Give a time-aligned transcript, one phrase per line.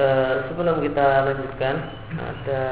[0.00, 1.76] Eh, sebelum kita lanjutkan
[2.16, 2.62] ada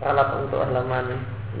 [0.00, 1.20] ralat untuk halaman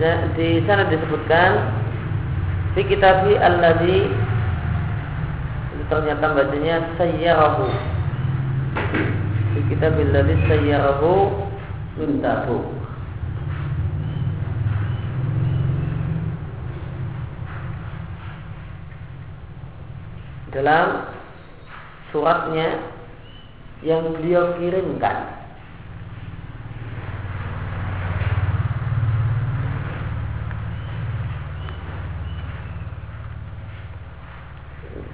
[0.00, 1.79] Dan di sana disebutkan
[2.80, 4.08] fi kitabi alladhi
[5.76, 7.68] itu ternyata bacanya sayyarahu.
[9.52, 11.28] Fi kitabi alladhi sayyarahu
[12.00, 12.64] mintahu.
[20.56, 21.04] Dalam
[22.16, 22.80] suratnya
[23.84, 25.39] yang beliau kirimkan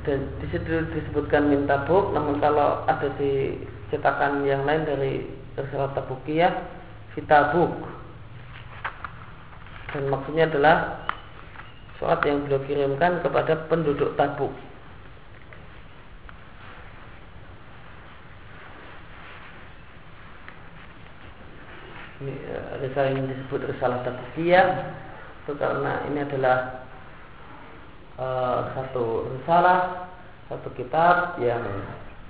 [0.06, 3.59] dan di situ disebutkan minta buk, namun kalau ada di
[3.91, 5.27] cetakan yang lain dari
[5.59, 6.55] surat tabukiyah
[7.19, 7.75] fitabuk
[9.91, 11.09] dan maksudnya adalah
[11.99, 14.55] surat yang beliau kirimkan kepada penduduk tabuk.
[22.22, 24.69] Ini eh, risalah ini disebut risalah tabukiyah
[25.43, 26.86] itu karena ini adalah
[28.21, 30.12] uh, satu risalah,
[30.49, 31.62] satu kitab yang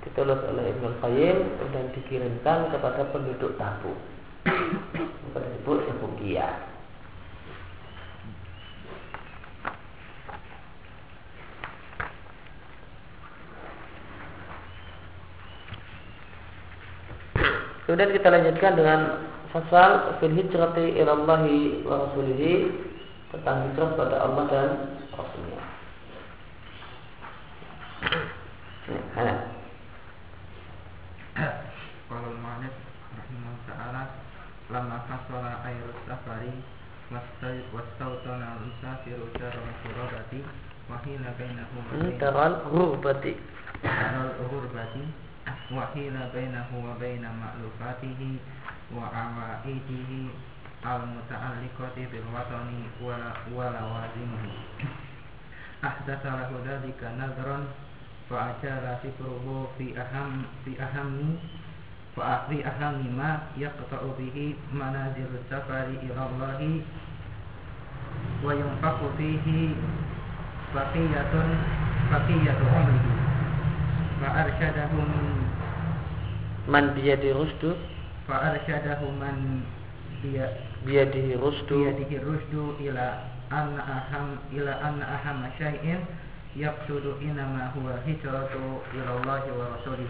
[0.03, 1.37] ditulis oleh Ibnu Qayyim
[1.75, 3.97] dan dikirimkan kepada penduduk Tabuk.
[5.27, 6.77] Maka disebut Tabukiyah.
[17.87, 18.99] Kemudian kita lanjutkan dengan
[19.55, 22.67] fasal fil hijrati ilallahi wa rasulihi
[23.31, 24.69] tentang hijrah pada Allah dan
[25.15, 25.46] Rasulnya.
[28.07, 29.35] Hana.
[32.07, 32.71] Kalau Malik
[33.19, 34.03] rahimahullah taala
[34.71, 36.55] lama hasala air safari
[37.75, 39.27] wastautana musafiru
[40.87, 43.33] wa hina bainahu wa Ini bain daral ghurbati.
[43.83, 45.03] daral ghurbati
[45.75, 48.39] wa hina bainahu wa baina ma'lufatihi
[48.95, 50.31] wa awaidihi
[50.87, 54.55] al muta'alliqati bil watani wa wa lawazimihi
[55.83, 57.67] ahdatha lahu dhalika nadran
[58.27, 61.39] fa ajala fikruhu fi aham fi ahammi
[62.15, 66.59] fa fi ahammi ma yaqta'u bihi manazil safari ila Allah
[68.43, 69.71] wa yunfaqu fihi
[70.75, 71.49] baqiyatun
[72.11, 73.11] baqiyatu umrihi.
[74.19, 75.25] Fa arsyadahu min
[76.67, 77.75] man biyadi rusdu?
[78.27, 79.63] Fa arsyadahu man
[80.83, 81.73] biyadihi rusdu.
[81.85, 84.03] biyadihi rusdu ila anna
[86.57, 90.09] aham ila anna aham syai'in yaqsudu inama huwa hijratu ila Allah wa rasulih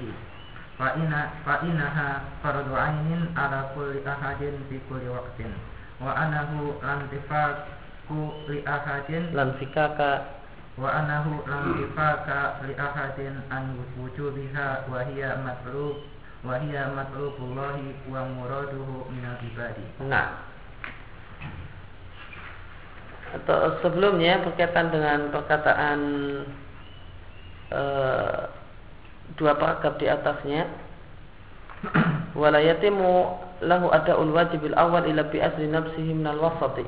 [0.77, 5.51] fa inna fa innaha fardu ainin ala kulli ahadin fi kulli waqtin.
[5.99, 10.39] Wa anahu lantifaku li ahadin lanfikaka.
[10.77, 16.05] Wa anahu lantifaka li ahadin an wujubiha wa hiya matlub
[16.45, 19.83] wa hiya matlubullahi wa muraduhu minal ibadi.
[20.05, 20.47] Nah.
[23.35, 25.99] Atau sebelumnya berkaitan dengan perkataan
[27.75, 28.47] uh,
[29.35, 30.63] dua paragraf di atasnya.
[32.39, 33.11] Wala yatimu
[33.65, 36.85] lahu ada'ul wajibil awal ila bi asli nafsihi minal wasati.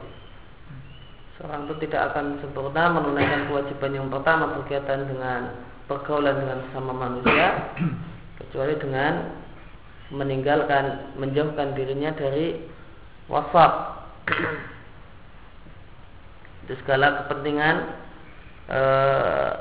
[1.40, 5.56] Seorang itu tidak akan sempurna menunaikan kewajiban yang pertama berkaitan dengan
[5.88, 7.48] pergaulan dengan sesama manusia
[8.44, 9.14] kecuali dengan
[10.10, 12.60] meninggalkan menjauhkan dirinya dari
[13.30, 13.72] wasap
[16.70, 17.76] itu segala kepentingan
[18.70, 19.52] eh,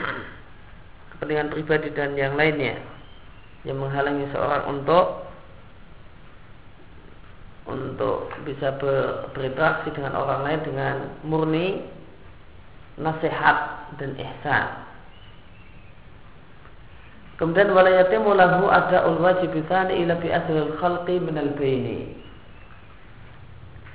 [1.12, 2.80] kepentingan pribadi dan yang lainnya
[3.68, 5.28] yang menghalangi seorang untuk
[7.68, 10.96] untuk bisa ber, berinteraksi dengan orang lain dengan
[11.28, 11.84] murni
[12.96, 14.64] nasihat dan ihsan.
[17.36, 20.32] Kemudian walayatimu lahu ada wajib tsani ila bi
[20.80, 22.23] khalqi min al baini.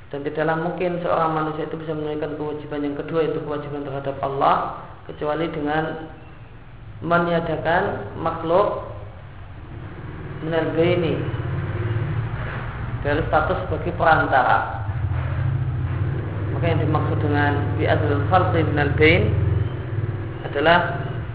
[0.09, 4.81] Dan tidaklah mungkin seorang manusia itu bisa menunaikan kewajiban yang kedua itu kewajiban terhadap Allah
[5.05, 6.09] kecuali dengan
[7.05, 8.89] meniadakan makhluk
[10.49, 11.13] baini
[13.05, 14.81] dari status sebagai perantara.
[16.57, 18.91] Maka yang dimaksud dengan bi'adul khalqi minal
[20.49, 20.79] adalah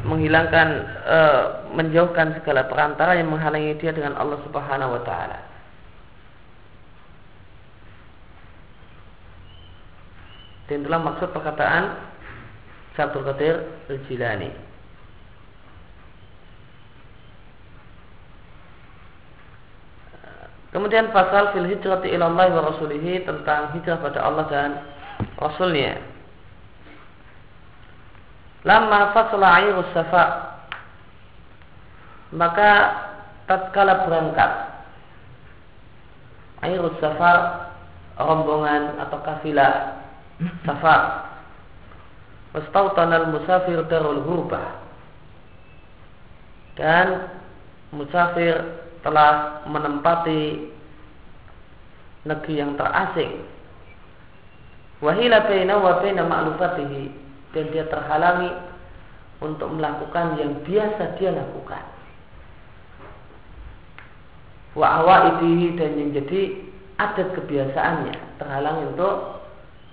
[0.04, 0.68] menghilangkan
[1.06, 1.18] e,
[1.72, 5.53] menjauhkan segala perantara yang menghalangi dia dengan Allah Subhanahu wa taala.
[10.68, 11.98] Dan itulah maksud perkataan
[12.96, 13.56] Syabdul Qadir
[13.90, 14.50] Al-Jilani.
[20.74, 24.70] Kemudian pasal fil hijrati ilallah wa rasulihi tentang hijrah pada Allah dan
[25.38, 26.02] Rasulnya.
[28.66, 30.24] Lama fasla ayrus safa
[32.34, 32.70] maka
[33.46, 34.50] tatkala berangkat
[36.66, 37.70] ayrus safar
[38.18, 40.03] rombongan atau kafilah
[40.66, 41.30] safar
[42.54, 44.82] wastautanal musafir darul hurbah
[46.74, 47.30] dan
[47.94, 48.58] musafir
[49.06, 50.72] telah menempati
[52.24, 53.46] negeri yang terasing.
[55.04, 57.04] Wahila baina wa baina ma'lufatihi
[57.52, 58.50] dan dia terhalangi
[59.44, 61.84] untuk melakukan yang biasa dia lakukan.
[64.74, 66.42] Wa awaidihi dan yang jadi
[66.98, 69.33] adat kebiasaannya terhalang untuk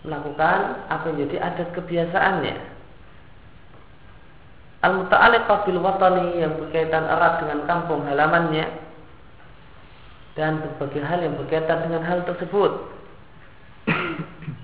[0.01, 2.55] melakukan apa yang jadi adat kebiasaannya.
[4.81, 8.65] Al-muta'alliqah bil watani yang berkaitan erat dengan kampung halamannya
[10.33, 12.71] dan berbagai hal yang berkaitan dengan hal tersebut.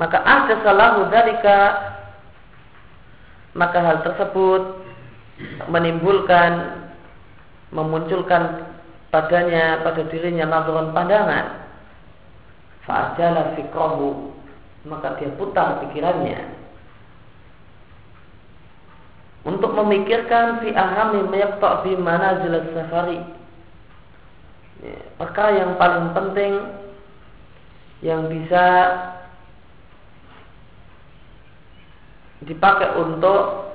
[0.00, 1.58] maka ada salahu dalika
[3.52, 4.82] maka hal tersebut
[5.68, 6.82] menimbulkan
[7.70, 8.66] memunculkan
[9.14, 11.61] padanya pada dirinya nazaran pandangan
[12.86, 14.34] fa'ajala fikrahu
[14.86, 16.58] maka dia putar pikirannya
[19.42, 23.18] untuk memikirkan fi ahami mayaqta fi manazil safari
[24.82, 26.52] ya, perkara yang paling penting
[28.02, 28.66] yang bisa
[32.42, 33.70] dipakai untuk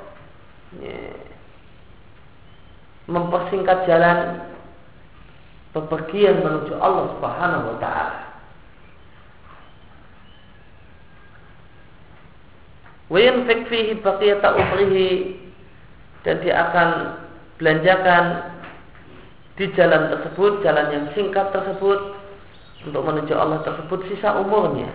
[0.84, 1.16] ya,
[3.08, 4.44] mempersingkat jalan
[5.72, 8.27] bepergian menuju Allah Subhanahu wa taala.
[16.28, 16.90] Dan dia akan
[17.56, 18.24] belanjakan
[19.56, 22.00] di jalan tersebut, jalan yang singkat tersebut
[22.84, 24.92] untuk menuju Allah tersebut sisa umurnya.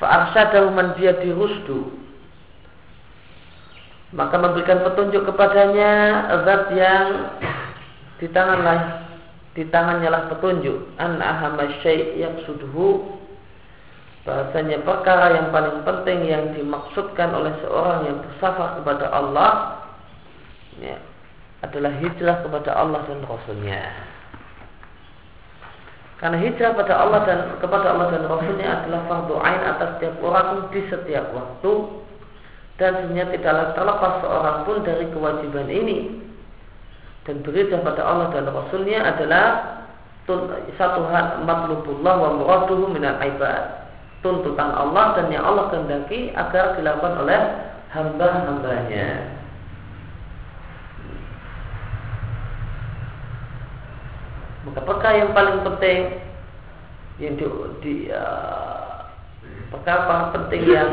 [0.00, 2.06] Fa'arsyadahu man di rusdu
[4.14, 7.06] maka memberikan petunjuk kepadanya zat yang
[8.22, 8.60] di tangan
[9.52, 10.94] di tangannya lah petunjuk.
[11.00, 13.18] An ahama syai' yang suduhu
[14.26, 19.50] bahasanya perkara yang paling penting yang dimaksudkan oleh seorang yang bersafar kepada Allah
[20.82, 20.98] ya,
[21.62, 23.82] adalah hijrah kepada Allah dan Rasulnya.
[26.18, 30.74] Karena hijrah pada Allah dan kepada Allah dan Rasulnya adalah fardu ain atas setiap orang
[30.74, 31.72] di setiap waktu.
[32.76, 35.98] Dan sebenarnya tidaklah terlepas seorang pun dari kewajiban ini.
[37.24, 39.46] Dan berita pada Allah dan Rasulnya adalah
[40.74, 43.85] satu hal matlubullah wa muraduhu minal ibad
[44.26, 47.40] tuntutan Allah dan yang Allah kehendaki agar dilakukan oleh
[47.94, 49.38] hamba-hambanya.
[54.66, 55.98] Maka perkara yang paling penting
[57.22, 57.46] yang di,
[57.86, 59.06] di uh,
[59.70, 60.90] perkara penting yang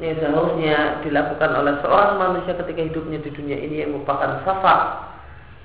[0.00, 5.12] ini seharusnya dilakukan oleh seorang manusia ketika hidupnya di dunia ini yang merupakan safar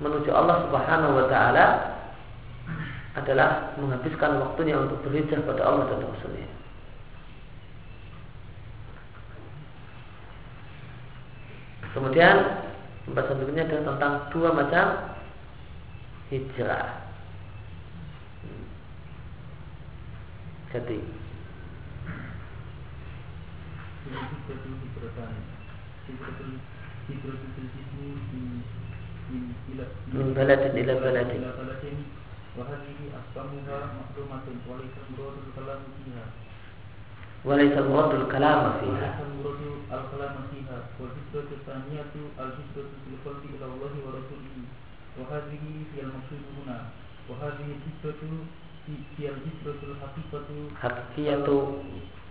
[0.04, 1.66] menuju Allah Subhanahu wa taala
[3.12, 6.50] adalah menghabiskan waktunya untuk berhijrah pada Allah dan Rasulnya.
[11.92, 12.36] Kemudian
[13.04, 14.86] pembahasan berikutnya adalah tentang dua macam
[16.32, 16.88] hijrah.
[20.72, 21.04] Jadi
[30.32, 30.74] baladin.
[30.80, 36.27] Ila baladin ila baladin wa hadhihi asbamuha makrumatun wa laysa muradul kalam fiha
[37.47, 42.11] وليس المراد الكلام فيها وليس المراد الكلام فيها والهجرة الثانية
[42.43, 44.57] الهجرة في القلب إلى الله ورسوله
[45.19, 45.65] وهذه
[45.95, 46.79] هي المقصود هنا
[47.31, 48.23] وهذه الهجرة
[49.19, 50.49] هي الهجرة الحقيقة
[50.83, 51.47] حقيقية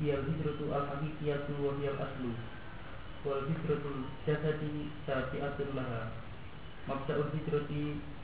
[0.04, 2.26] هي الهجرة الحقيقية وهي الأصل
[3.26, 4.62] والهجرة الجسد
[5.08, 6.02] تابعة لها
[6.90, 7.72] مبدأ الهجرة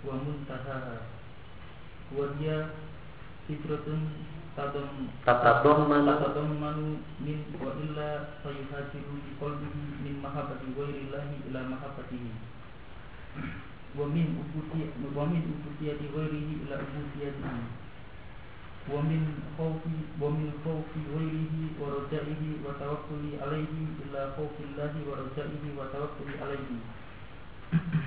[0.07, 0.97] ومنتهاها
[2.17, 2.47] وهي
[3.49, 3.87] هجرة
[4.57, 6.79] تتضمن تتضمن
[7.25, 8.09] من وإلا
[8.43, 12.25] فيهاجر بقلبه من محبة غير الله إلى محبته
[13.99, 17.53] ومن عبودية ومن عبودية غيره إلى عبوديته
[18.91, 19.21] ومن
[19.57, 19.83] خوف
[20.21, 26.71] ومن خوف غيره ورجائه وتوكل عليه إلى خوف الله ورجائه وتوكل عليه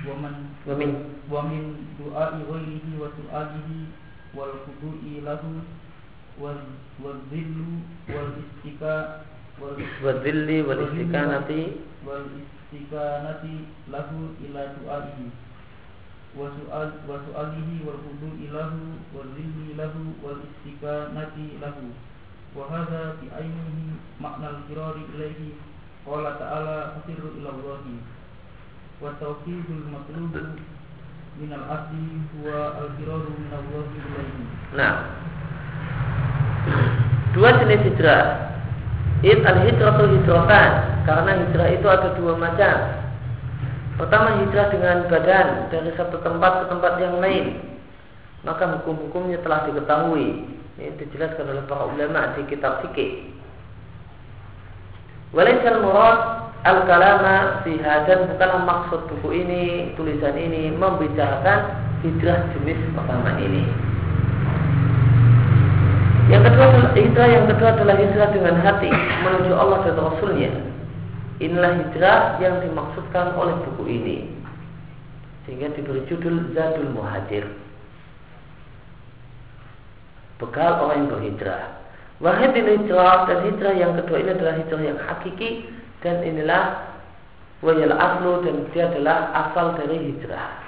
[0.08, 0.34] ومن
[0.68, 0.90] ومن
[1.32, 1.62] ومن
[2.00, 3.68] دعاء غيره وسؤاله
[4.36, 4.96] والخضوع
[5.28, 5.42] له
[7.02, 7.56] والذل
[8.14, 9.04] والاستكاء
[10.02, 11.50] والذل والاستكانة
[12.06, 13.44] والاستكانة
[13.94, 14.08] له
[14.44, 15.18] إلى دعائه
[16.38, 18.72] وسؤال وسؤاله والخضوع له
[19.14, 19.94] والذل له
[20.24, 21.76] والاستكانة له
[22.56, 23.76] وهذا بعينه
[24.20, 25.40] معنى الفرار إليه
[26.06, 27.82] قال تعالى ففر إلى الله
[29.02, 30.34] والتوحيد المطلوب
[31.40, 31.94] من العبد
[32.32, 32.46] هو
[32.84, 34.36] الفرار من الله إليه
[34.74, 34.94] Nah,
[37.30, 38.50] dua jenis hijrah.
[39.22, 40.70] It al hijrah hijratan
[41.06, 42.76] karena hijrah itu ada dua macam.
[43.94, 47.62] Pertama hijrah dengan badan dari satu tempat ke tempat yang lain.
[48.42, 50.42] Maka hukum-hukumnya telah diketahui.
[50.74, 53.30] Ini dijelaskan oleh para ulama di kitab fikih.
[55.30, 59.63] Walaisal murad al-kalama fiha dan bukanlah maksud buku ini,
[59.95, 61.59] tulisan ini membicarakan
[62.03, 63.63] hijrah jenis pertama ini.
[66.29, 68.89] Yang kedua adalah hijrah yang kedua adalah hijrah dengan hati
[69.25, 70.51] menuju Allah dan Rasulnya.
[71.39, 74.27] Inilah hijrah yang dimaksudkan oleh buku ini
[75.47, 77.47] Sehingga diberi judul Zadul Muhajir
[80.35, 81.63] Bekal orang yang berhijrah
[82.19, 85.63] Wahid hijrah dan hijrah yang kedua ini adalah hijrah yang hakiki
[85.99, 86.89] Dan inilah
[87.59, 90.63] Wajal aslu dan dia adalah asal dari hijrah.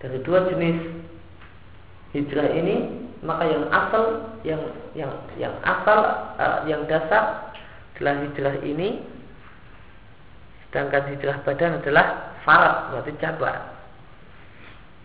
[0.00, 0.80] Dari dua jenis
[2.16, 4.04] hijrah ini maka yang asal
[4.48, 4.62] yang
[4.96, 6.00] yang yang asal
[6.40, 7.52] uh, yang dasar
[7.94, 9.04] adalah hijrah ini.
[10.72, 13.60] Sedangkan hijrah badan adalah farat berarti cabang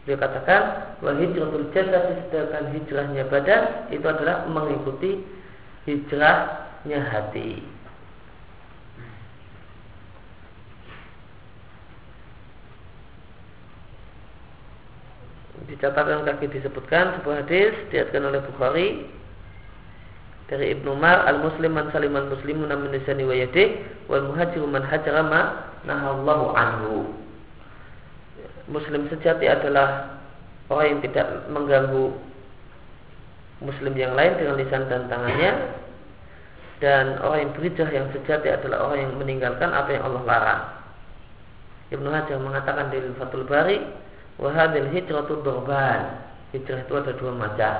[0.07, 5.19] dia katakan bahwa hijratul jasad sedangkan hijrahnya badan itu adalah mengikuti
[5.83, 7.59] hijrahnya hati
[15.65, 19.09] di catatan kaki disebutkan sebuah hadis diatkan oleh Bukhari
[20.45, 23.35] dari Ibnu Umar al muslim man saliman muslimun min lisani wa
[24.07, 25.41] wal muhajir man hajara ma
[25.83, 26.95] nahallahu anhu.
[28.69, 30.19] Muslim sejati adalah
[30.69, 32.05] orang yang tidak mengganggu
[33.63, 35.51] muslim yang lain dengan lisan dan tangannya
[36.77, 40.63] dan orang yang berhijrah yang sejati adalah orang yang meninggalkan apa yang Allah larang.
[41.87, 43.79] Ibnu Hajar mengatakan di Fathul Bari
[44.37, 47.75] wahadil hijratu dorban hijrah itu ada dua macam.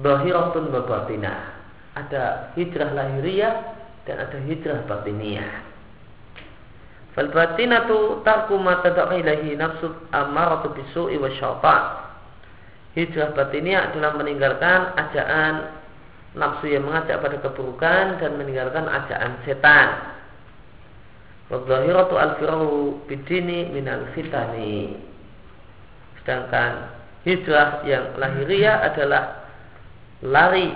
[0.00, 1.40] Bahiratun wa batinah.
[1.92, 3.52] Ada hijrah lahiriah
[4.08, 5.60] Dan ada hijrah batiniyah
[7.12, 11.82] Fal batinatu tarku ma tadaq ilahi nafsu amaratu bisu'i wa syaitan.
[12.96, 15.76] Hijrah batiniyah adalah meninggalkan ajaan
[16.32, 20.11] nafsu yang mengajak pada keburukan dan meninggalkan ajakan setan.
[21.52, 24.96] Wadzahiratu al-firaru bidini minal fitani.
[26.16, 26.88] Sedangkan
[27.28, 29.44] hijrah yang lahiriah adalah
[30.24, 30.72] lari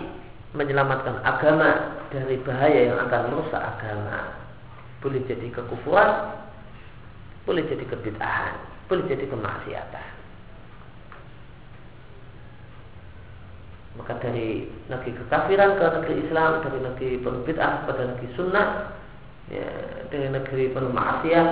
[0.52, 4.36] menyelamatkan agama dari bahaya yang akan merusak agama.
[5.00, 6.12] Boleh jadi kekufuran,
[7.48, 8.60] boleh jadi kebid'ahan,
[8.92, 10.08] boleh jadi kemaksiatan.
[13.96, 18.95] Maka dari negeri kekafiran ke negeri Islam, dari negeri penuh bid'ah pada negeri sunnah,
[19.50, 19.68] ya,
[20.10, 21.48] dari negeri penuh maksiat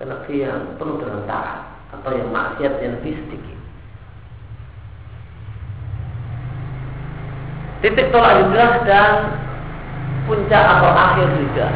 [0.00, 1.58] ke negeri yang penuh dengan taat
[1.92, 3.58] atau yang maksiat yang lebih sedikit.
[7.82, 9.14] Titik tolak hijrah dan
[10.30, 11.74] puncak atau akhir hijrah.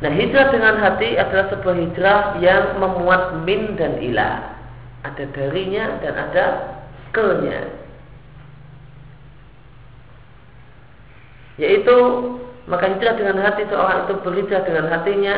[0.00, 4.56] Nah hijrah dengan hati adalah sebuah hijrah yang memuat min dan ilah.
[5.04, 6.46] Ada darinya dan ada
[7.12, 7.68] ke-nya.
[11.60, 11.96] Yaitu
[12.70, 15.36] maka hijrah dengan hati seorang itu berhijrah dengan hatinya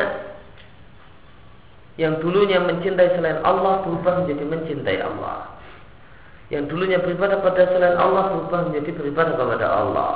[1.97, 5.57] yang dulunya mencintai selain Allah berubah menjadi mencintai Allah.
[6.53, 10.13] Yang dulunya beribadah pada selain Allah berubah menjadi beribadah kepada Allah.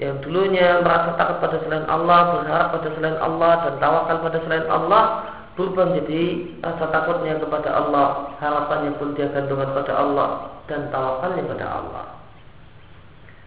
[0.00, 4.66] Yang dulunya merasa takut pada selain Allah, berharap pada selain Allah dan tawakal pada selain
[4.66, 5.02] Allah
[5.54, 6.22] berubah menjadi
[6.66, 10.28] rasa takutnya kepada Allah, harapannya pun dia gantungan pada Allah
[10.66, 12.04] dan tawakalnya pada Allah.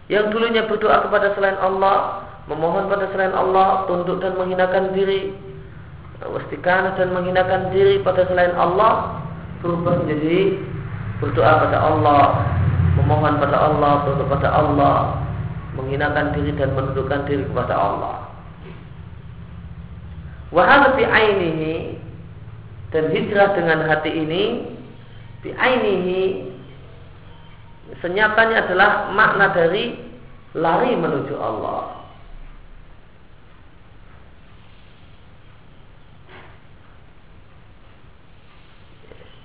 [0.08, 5.36] Yang dulunya berdoa kepada selain Allah, memohon pada selain Allah, tunduk dan menghinakan diri,
[6.24, 9.20] wastikan dan menghinakan diri pada selain Allah,
[9.60, 10.56] berubah menjadi
[11.20, 12.24] berdoa pada Allah,
[12.96, 14.96] memohon pada Allah, tunduk pada Allah,
[15.76, 18.16] menghinakan diri dan menundukkan diri kepada Allah.
[20.48, 22.00] Wahal fi ainihi
[22.88, 24.64] dan hijrah dengan hati ini
[25.44, 26.48] fi ainihi
[28.00, 30.00] senyatanya adalah makna dari
[30.56, 31.97] lari menuju Allah.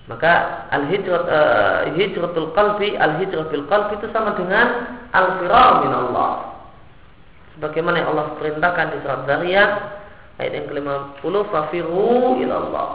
[0.04, 5.94] Maka al hijrat uh, hijratul qalbi al hijratul qalbi itu sama dengan al firar min
[5.96, 6.32] Allah.
[7.56, 9.72] Sebagaimana yang Allah perintahkan di surat Zariyat
[10.42, 12.90] ayat yang ke-50 fafiru ila Allah.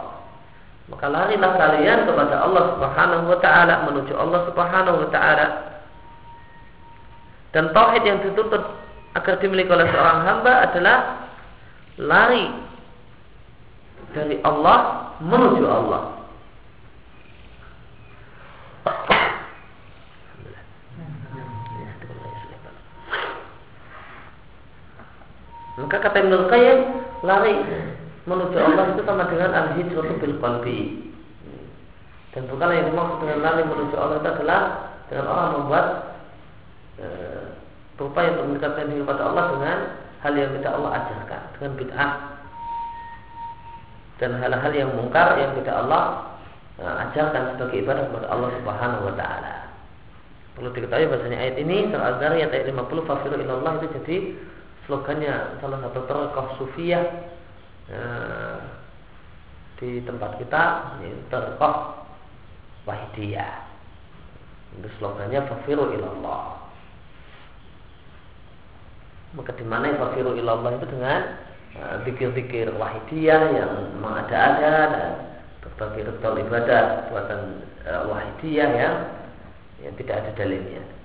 [0.89, 5.47] Maka larilah kalian kepada Allah Subhanahu wa taala menuju Allah Subhanahu wa taala.
[7.55, 8.61] Dan tauhid yang dituntut
[9.17, 10.97] agar dimiliki oleh seorang hamba adalah
[11.97, 12.45] lari
[14.13, 16.18] dari Allah menuju Allah.
[25.79, 26.79] Maka kata Ibnu Qayyim
[27.23, 27.55] lari
[28.27, 30.79] menuju Allah itu sama dengan al-hijratu bil qalbi.
[32.35, 34.61] Dan bukanlah yang dimaksud dengan lari menuju Allah itu adalah
[35.09, 35.85] dengan orang membuat
[37.01, 37.07] e,
[37.97, 39.77] berupaya untuk mendekatkan diri kepada Allah dengan
[40.19, 42.11] hal yang tidak Allah ajarkan, dengan bid'ah
[44.19, 46.03] dan hal-hal yang mungkar yang tidak Allah
[46.77, 49.55] e, ajarkan sebagai ibadah kepada Allah Subhanahu wa taala.
[50.53, 54.17] Perlu diketahui bahasanya ayat ini Az-Zariyat ayat 50 fafiru ilallah itu jadi
[54.89, 57.05] slogannya salah satu tokoh sufiah
[57.89, 58.59] Eh,
[59.81, 60.63] di tempat kita
[61.01, 62.05] ini terkoh
[62.85, 63.65] wahidiyah.
[64.77, 66.69] Itu slogannya fafiru ilallah.
[69.33, 71.21] Maka di mana fafiru ilallah itu dengan
[72.05, 75.11] pikir-pikir uh, wahidiyah yang mengada-ada dan
[75.65, 77.41] berbagai ritual ibadah buatan
[77.89, 78.95] uh, wahidiyah yang
[79.81, 80.98] yang tidak ada dalilnya.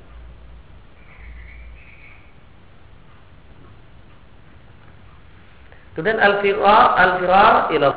[5.94, 7.88] Kemudian al-firar al-firar ila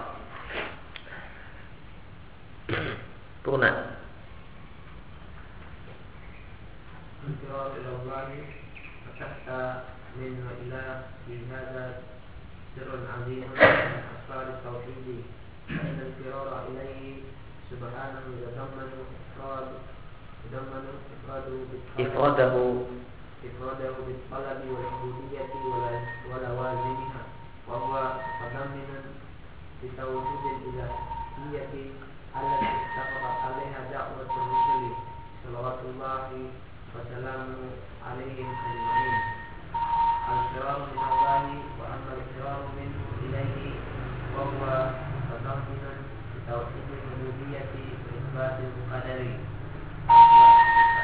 [3.42, 3.98] Purna.
[7.26, 8.30] Al-firar ila Allah
[9.02, 9.62] Fakasta
[10.22, 10.84] min wa ila
[11.26, 12.06] Bihada
[12.78, 15.26] Sirun azim Asfar tawhidi
[15.66, 17.26] Inna al-firar ilaihi
[17.74, 19.74] Subhanahu yadammanu Ifrad
[20.46, 21.66] Yadammanu Ifradu
[21.98, 22.94] Ifradahu.
[23.42, 25.60] Ifradahu Bitqalabi wa Ibudiyati
[26.30, 27.27] wa lawazimiha
[27.69, 27.93] وهو
[28.43, 29.05] متضمن
[29.83, 31.91] لتوحيد الإلهية
[32.37, 34.83] التي اتفقت عليها دعوة الرسل
[35.45, 36.29] صلوات الله
[36.95, 37.61] وسلامه
[38.09, 39.21] عليهم أجمعين
[40.33, 41.45] الفرار من الله
[41.81, 43.71] وأما الفرار منه إليه
[44.37, 45.97] وهو متضمن
[46.37, 49.21] لتوحيد الربوبية وإثبات القدر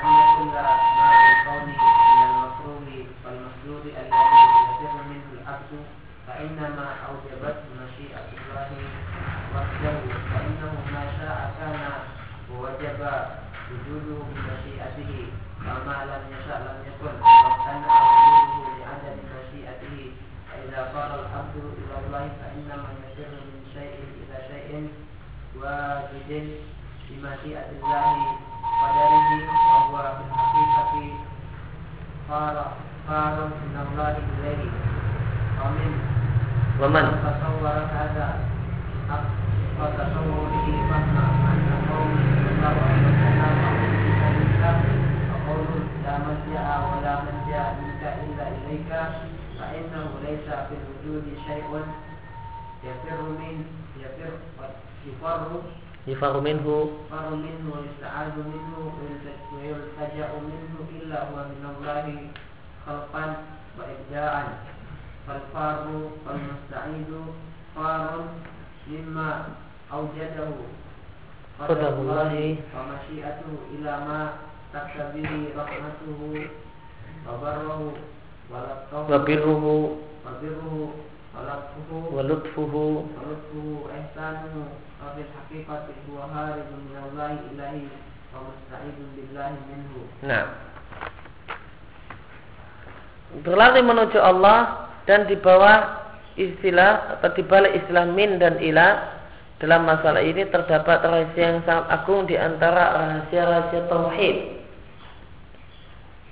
[0.02, 4.40] فإن كل ما في الكون من المكروه والمسلوب الذي
[4.82, 5.72] يفر منه العبد
[6.26, 8.70] فإنما أوجبت مشيئة الله
[9.54, 9.96] وحده
[10.30, 11.80] فإنه ما شاء كان
[12.52, 13.00] ووجب
[13.70, 15.12] وجوده بمشيئته
[15.66, 20.12] وما لم يشاء لم يكن وامتنع وجوده لعدم مشيئته
[20.52, 24.88] فإذا صار العبد إلى الله فإنما يفر من شيء إلى شيء
[25.56, 26.30] واجد
[27.10, 28.36] بمشيئة الله
[28.82, 29.28] قدره
[29.68, 31.16] وهو في الحقيقة
[32.28, 32.72] صار
[33.08, 34.70] صار من الله إليه
[35.62, 35.90] ومن
[36.80, 38.28] ومن تصور هذا
[39.80, 41.16] وتصوره فهم
[41.52, 43.56] أن قوم صلى الله عليه وسلم
[45.30, 45.66] وقول
[46.04, 48.90] لا ملجأ ولا ملجأ منك إلا إليك
[49.58, 51.70] فإنه ليس في الوجود شيء
[52.84, 53.54] يفر من
[54.02, 54.32] يفر
[55.06, 55.62] يفر
[56.06, 56.66] يفر منه
[57.06, 58.74] يفر منه ويستعاذ منه
[59.52, 62.06] ويلتجأ منه إلا هو من الله
[62.86, 63.36] خلقا
[63.78, 64.44] وإبداعا
[65.28, 65.78] فالفار
[66.26, 67.10] والمستعيد
[67.76, 68.24] فار
[68.88, 69.30] مما
[69.92, 70.50] أوجده
[71.60, 72.34] قدر الله
[72.76, 74.20] ومشيئته إلى ما
[74.72, 76.20] تقتضيه رحمته
[77.28, 77.80] وبره
[78.50, 79.64] ولطفه وبره
[80.26, 80.74] وبره
[81.36, 82.74] ولطفه ولطفه
[83.16, 83.66] ولطفه
[83.98, 84.54] إحسانه
[85.02, 87.86] وفي الحقيقة هو هارب من الله إليه
[88.34, 90.44] ومستعيد بالله منه Nah
[93.44, 96.03] Berlari menuju Allah dan di bawah
[96.39, 99.21] istilah atau di balik istilah min dan ilah
[99.61, 104.37] dalam masalah ini terdapat rahasia yang sangat agung di antara rahasia-rahasia tauhid.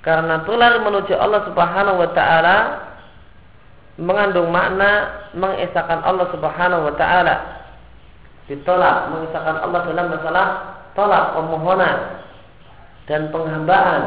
[0.02, 2.56] Karena berlari menuju Allah Subhanahu wa taala
[3.96, 7.36] mengandung makna mengesahkan Allah Subhanahu wa taala.
[8.50, 10.46] Ditolak mengesahkan Allah dalam masalah
[10.98, 11.96] tolak permohonan
[13.06, 14.02] dan penghambaan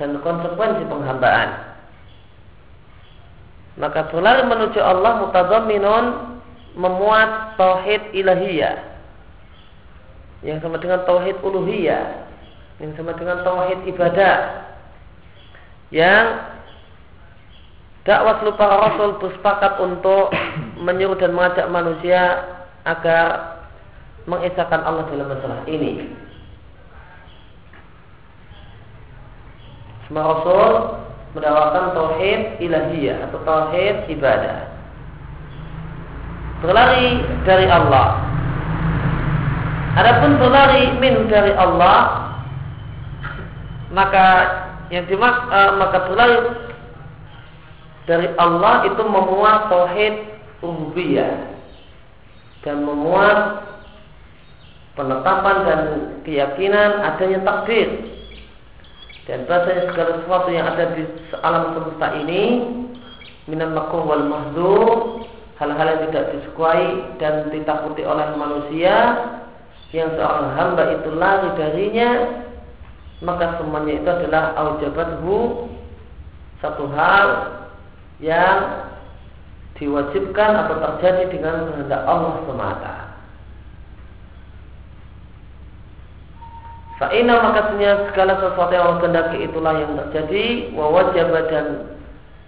[0.00, 1.65] dan konsekuensi penghambaan
[3.76, 6.04] maka berlari menuju Allah mutadamminun
[6.76, 8.96] memuat tauhid ilahiyah.
[10.44, 12.04] Yang sama dengan tauhid uluhiyah.
[12.80, 14.36] Yang sama dengan tauhid ibadah.
[15.92, 16.26] Yang
[18.08, 20.32] dakwah para rasul bersepakat untuk
[20.86, 22.22] menyuruh dan mengajak manusia
[22.88, 23.56] agar
[24.24, 26.16] mengesahkan Allah dalam masalah ini.
[30.06, 30.72] Semua rasul
[31.36, 34.72] mendakwakan tauhid ilahiyah atau tauhid ibadah.
[36.64, 38.24] Berlari dari Allah.
[40.00, 42.32] Adapun berlari min dari Allah,
[43.92, 44.26] maka
[44.88, 46.40] yang dimak uh, maka berlari
[48.08, 50.14] dari Allah itu memuat tauhid
[50.64, 51.52] rububiyah
[52.64, 53.60] dan memuat
[54.96, 55.80] penetapan dan
[56.24, 58.15] keyakinan adanya takdir
[59.26, 61.02] dan bahasanya segala sesuatu yang ada di
[61.42, 62.42] alam semesta ini
[63.50, 64.88] minan makruh wal mahdur
[65.58, 66.86] hal-hal yang tidak disukai
[67.18, 68.94] dan ditakuti oleh manusia
[69.94, 72.10] yang seorang hamba itu lari darinya
[73.24, 75.70] maka semuanya itu adalah aujabathu
[76.60, 77.28] satu hal
[78.20, 78.88] yang
[79.76, 83.05] diwajibkan atau terjadi dengan kehendak Allah semata.
[86.96, 91.66] Fa'ina makasnya segala sesuatu yang Allah kehendaki itulah yang terjadi wa wajaba dan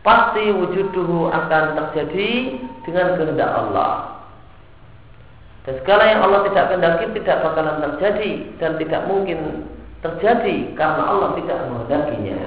[0.01, 2.57] pasti wujuduhu akan terjadi
[2.89, 4.25] dengan kehendak Allah.
[5.69, 9.69] Dan segala yang Allah tidak kehendaki tidak bakalan terjadi dan tidak mungkin
[10.01, 12.41] terjadi karena Allah tidak menghendakinya.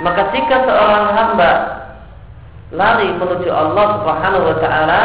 [0.00, 1.52] Maka jika seorang hamba
[2.72, 5.02] lari menuju Allah Subhanahu wa taala,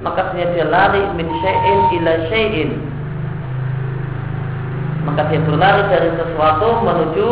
[0.00, 2.87] maka dia lari min syai'in ila syai'in
[5.08, 7.28] maka dia berlari dari sesuatu menuju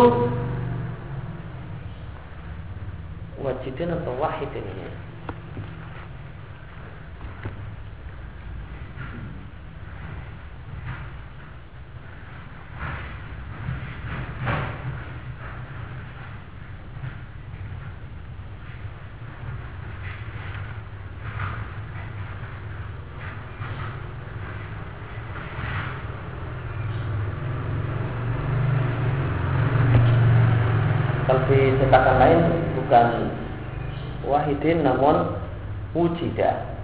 [3.44, 4.88] wajidin atau wahidin ini.
[31.46, 32.40] di cetakan lain
[32.74, 33.06] bukan
[34.74, 35.36] namun
[35.94, 36.76] wujida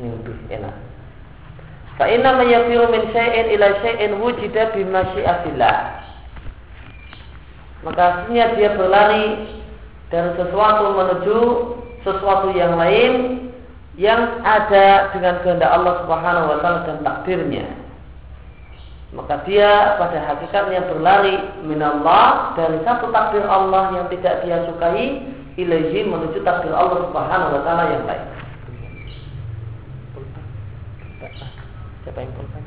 [0.00, 0.74] ini lebih enak.
[2.00, 5.78] Fa inna min syai'in ila syai'in wujida bi masyiatillah.
[7.84, 9.56] Maka aslinya dia berlari
[10.12, 11.38] dari sesuatu menuju
[12.04, 13.12] sesuatu yang lain
[14.00, 17.66] yang ada dengan kehendak Allah Subhanahu wa taala dan takdirnya.
[19.10, 21.34] Maka dia pada hakikatnya berlari
[21.66, 25.26] minallah dari satu takdir Allah yang tidak dia sukai
[25.66, 28.24] ilaihi menuju takdir Allah Subhanahu wa taala yang baik.
[32.00, 32.64] Siapa yang pulpen?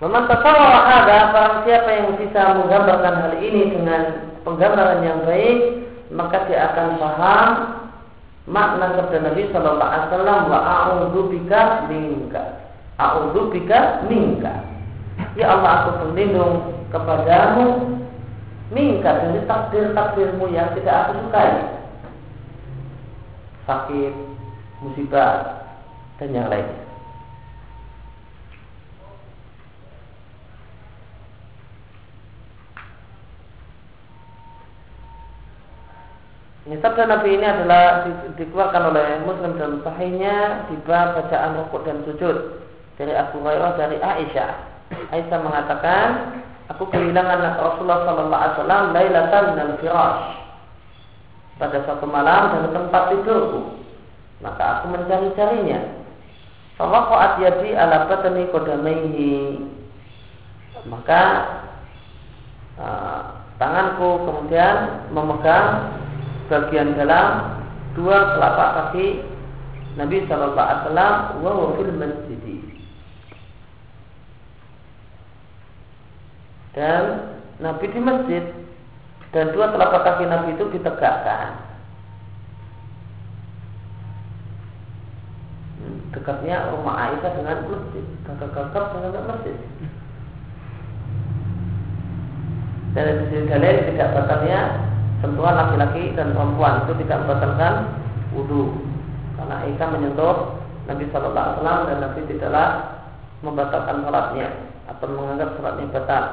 [0.00, 5.79] Memang tasawwara ada barang siapa yang bisa menggambarkan hal ini dengan penggambaran yang baik
[6.10, 7.50] maka dia akan paham
[8.50, 12.42] makna sabda Nabi Shallallahu Alaihi Wasallam wa a'udzu bika minka.
[12.98, 14.54] A'udzu bika minka.
[15.38, 17.98] Ya Allah aku berlindung kepadamu
[18.74, 21.52] minka dari takdir-takdirmu yang tidak aku sukai.
[23.68, 24.14] Sakit,
[24.82, 25.62] musibah,
[26.18, 26.90] dan yang lainnya.
[36.59, 41.82] Ini sabda Nabi ini adalah di, dikeluarkan oleh Muslim dalam sahihnya di bab bacaan rukuk
[41.82, 42.62] dan sujud
[42.94, 44.52] dari Abu Hurairah dari Aisyah.
[45.10, 46.06] Aisyah mengatakan,
[46.70, 50.22] aku kehilangan Rasulullah Sallallahu Alaihi Wasallam lailatan dan firash
[51.58, 53.60] pada suatu malam dari tempat tidurku.
[54.40, 55.80] Maka aku mencari-carinya.
[56.80, 59.36] Fawaqa'at yadi ala batani kodamaihi.
[60.88, 61.22] Maka
[62.80, 63.20] uh,
[63.60, 65.99] tanganku kemudian memegang
[66.50, 67.62] bagian dalam
[67.94, 69.22] dua telapak kaki
[69.94, 71.14] Nabi Shallallahu Alaihi Wasallam
[71.46, 72.42] wa fil masjid
[76.74, 77.02] dan
[77.62, 78.44] Nabi di masjid
[79.30, 81.70] dan dua telapak kaki Nabi itu ditegakkan.
[85.78, 89.56] Hmm, dekatnya rumah Aisyah dengan masjid kakak-kakak dengan masjid.
[92.90, 94.89] Dan di sini dalil tidak batalnya
[95.20, 97.74] sentuhan laki-laki dan perempuan itu tidak membatalkan
[98.32, 98.90] wudhu
[99.40, 100.36] karena Aisyah menyentuh
[100.84, 102.68] Nabi Shallallahu Alaihi Wasallam dan Nabi tidaklah
[103.40, 104.48] membatalkan sholatnya
[104.84, 106.24] atau menganggap sholatnya batal.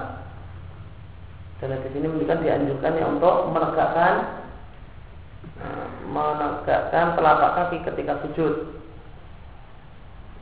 [1.58, 4.14] Dan di sini menunjukkan dianjurkannya untuk menegakkan
[5.58, 8.76] eh, menegakkan telapak kaki ketika sujud.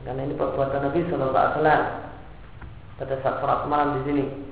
[0.04, 1.82] Karena ini perbuatan Nabi Shallallahu Alaihi Wasallam
[2.98, 4.45] pada saat sholat malam di sini.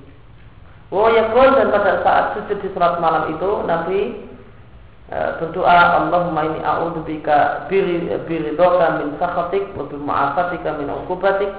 [0.93, 4.21] Oh ya dan pada saat sujud di sholat malam itu Nabi
[5.09, 11.49] e, berdoa Allahumma ini a'udzubika biridoka min sakhatik wa bimu'afatika min uqubatik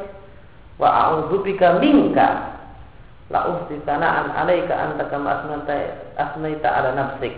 [0.78, 2.54] wa a'udzubika minka
[3.34, 5.42] la uhdi sana'an alaika anta kama
[6.14, 7.34] asnaita ala nafsik.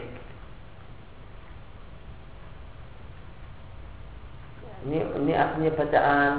[4.85, 6.35] Ini ini aslinya bacaan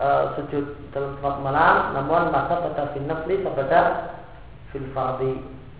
[0.00, 0.64] uh, sujud
[0.96, 4.18] dalam sholat malam namun masa pada fin nafli pada
[4.70, 5.38] fil fardi.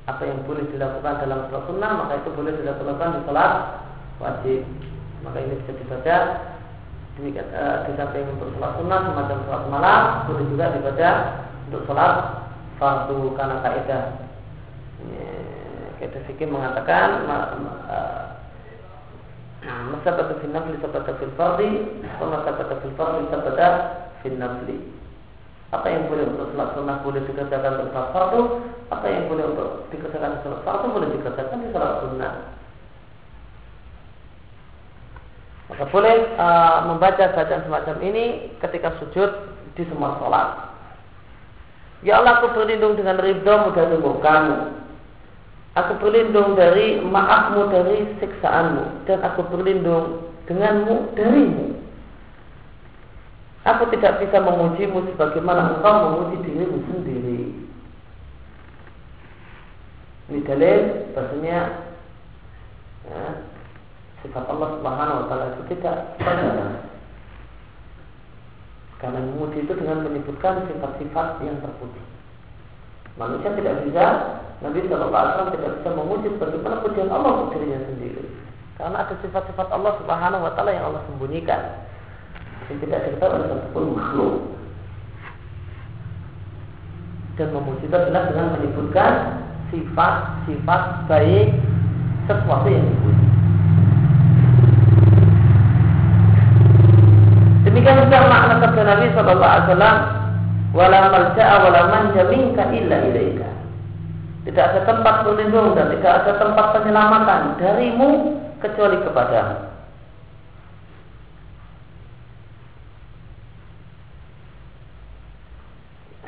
[0.09, 3.53] Apa yang boleh dilakukan dalam sholat sunnah maka itu boleh dilakukan di sholat
[4.19, 4.61] wajib.
[5.21, 6.17] Maka ini bisa dibaca
[7.19, 11.11] demikian uh, di samping untuk sholat sunnah semacam sholat malam boleh juga dibaca
[11.71, 12.15] untuk sholat
[12.81, 13.21] fardu.
[13.39, 14.05] Karena kaidah
[16.01, 18.41] kaidah fikih mengatakan uh,
[19.93, 21.71] masa pada fil nafli sabata fil fardi
[22.17, 23.69] masa pada fil fardi sabata
[24.25, 24.81] fil nafli
[25.71, 28.43] apa yang boleh untuk sholat sunnah boleh dikerjakan untuk sholat fardu?
[28.91, 32.35] Apa yang boleh untuk dikerjakan di sholat fardu boleh dikerjakan di sholat sunnah.
[35.71, 39.31] Maka boleh uh, membaca bacaan semacam ini ketika sujud
[39.79, 40.75] di semua sholat.
[42.03, 44.81] Ya Allah aku berlindung dengan ridhamu dari murkamu
[45.79, 49.07] Aku berlindung dari maafmu dari siksaanmu.
[49.07, 51.70] Dan aku berlindung denganmu darimu
[53.61, 57.41] Aku tidak bisa memujimu sebagaimana engkau memuji dirimu sendiri.
[60.33, 60.81] Ini dalil
[61.13, 61.59] bahasanya
[63.05, 63.25] ya,
[64.25, 66.89] sifat Allah Subhanahu wa taala itu tidak benar.
[68.97, 72.03] Karena memuji itu dengan menyebutkan sifat-sifat yang terpuji.
[73.21, 74.05] Manusia tidak bisa,
[74.65, 78.25] Nabi Wasallam tidak bisa memuji sebagaimana pujian Allah untuk dirinya sendiri.
[78.81, 81.90] Karena ada sifat-sifat Allah Subhanahu Wa Taala yang Allah sembunyikan
[82.71, 84.35] yang tidak diketahui oleh satupun makhluk.
[87.35, 89.13] Dan memuji itu adalah dengan menyebutkan
[89.75, 91.49] sifat-sifat baik
[92.31, 93.27] sesuatu yang dipuji.
[97.67, 99.97] Demikian juga makna sabda Nabi Shallallahu Alaihi Wasallam,
[100.75, 103.51] "Wala malja'a wala manja minka illa ilaika."
[104.47, 108.11] Tidak ada tempat berlindung dan tidak ada tempat penyelamatan darimu
[108.59, 109.70] kecuali kepadamu.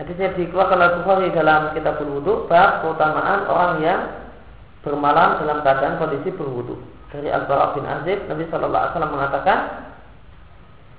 [0.02, 4.00] Hadisnya dikeluarkan oleh Bukhari dalam kitab berwudu bab keutamaan orang yang
[4.82, 6.74] bermalam dalam keadaan kondisi berwudu.
[7.14, 9.58] Dari Al-Bara bin Azib, Nabi Wasallam mengatakan,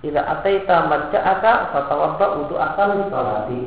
[0.07, 3.63] "Ila ataita maja'aka fatawadda wudu akal salati."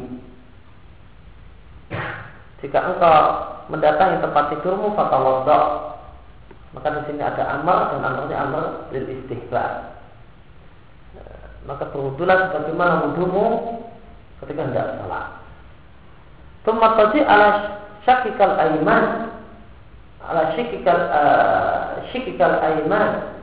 [2.65, 3.21] Jika engkau
[3.69, 5.61] mendatangi tempat tidurmu fatawadda,
[6.73, 10.01] maka di sini ada amar dan amarnya amar lil istihbar.
[11.69, 13.45] Maka berwudulah sebagaimana wudumu
[14.43, 15.27] ketika hendak salat.
[16.67, 17.49] Thumma taji ala
[18.03, 19.33] syakikal aiman.
[20.27, 23.39] Ala syikikal uh, syikikal aiman.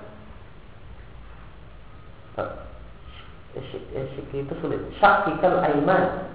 [3.93, 4.82] Syiki itu sulit.
[4.97, 6.34] Syakikal aiman.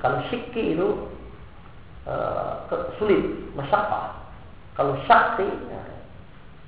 [0.00, 0.88] Kalau syiki itu
[2.08, 2.64] uh,
[2.96, 3.20] sulit.
[3.52, 4.20] Masyakah.
[4.78, 5.82] Kalau syakti ya,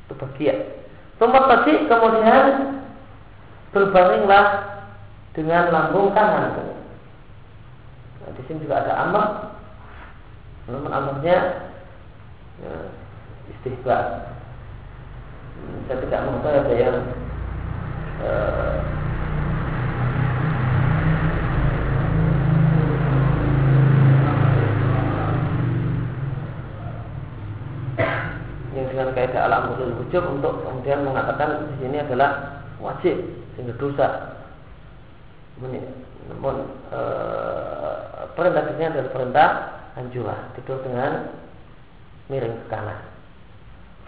[0.04, 0.58] Itu bagian.
[1.16, 2.81] Tempat tadi kemudian
[3.72, 4.46] Berbaringlah
[5.32, 6.52] Dengan lambung kanan.
[8.20, 9.28] Nah, Di sini juga ada amak.
[10.68, 11.66] Namun amaknya
[12.62, 12.74] ya,
[13.50, 14.32] Istihbar
[15.86, 16.96] saya tidak mengetahui ada yang
[18.22, 18.76] uh,
[28.72, 34.08] yang dengan kaidah alam usul wujud untuk kemudian mengatakan di sini adalah wajib sehingga dosa.
[35.62, 36.56] Namun
[36.90, 37.00] e,
[38.34, 39.48] perintah ini adalah perintah
[39.98, 41.28] anjuran tidur dengan
[42.32, 43.00] miring ke kanan.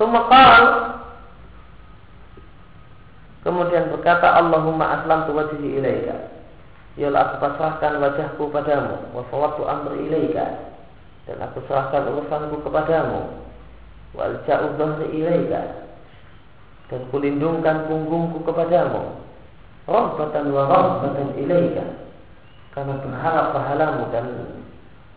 [0.00, 0.62] Tumakal
[3.44, 6.32] Kemudian berkata Allahumma aslam tu wajhi ilaika.
[6.96, 9.12] Yalah aku pasrahkan wajahku padamu.
[9.12, 10.72] Wa fawatu amri ilaika.
[11.28, 13.44] Dan aku serahkan urusanku kepadamu.
[14.16, 15.92] Wal ja'u dhahri ilaika.
[16.88, 19.23] Dan kulindungkan punggungku kepadamu.
[19.84, 21.84] Rahbatan wa rahbatan ilaika.
[22.72, 24.26] Karena berharap pahalamu dan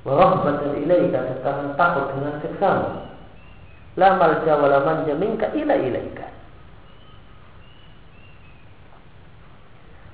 [0.04, 1.40] wa rahbatan ilaika.
[1.42, 2.90] Karena takut dengan siksamu.
[3.98, 6.28] La malja wa la manja minka ila ilaika.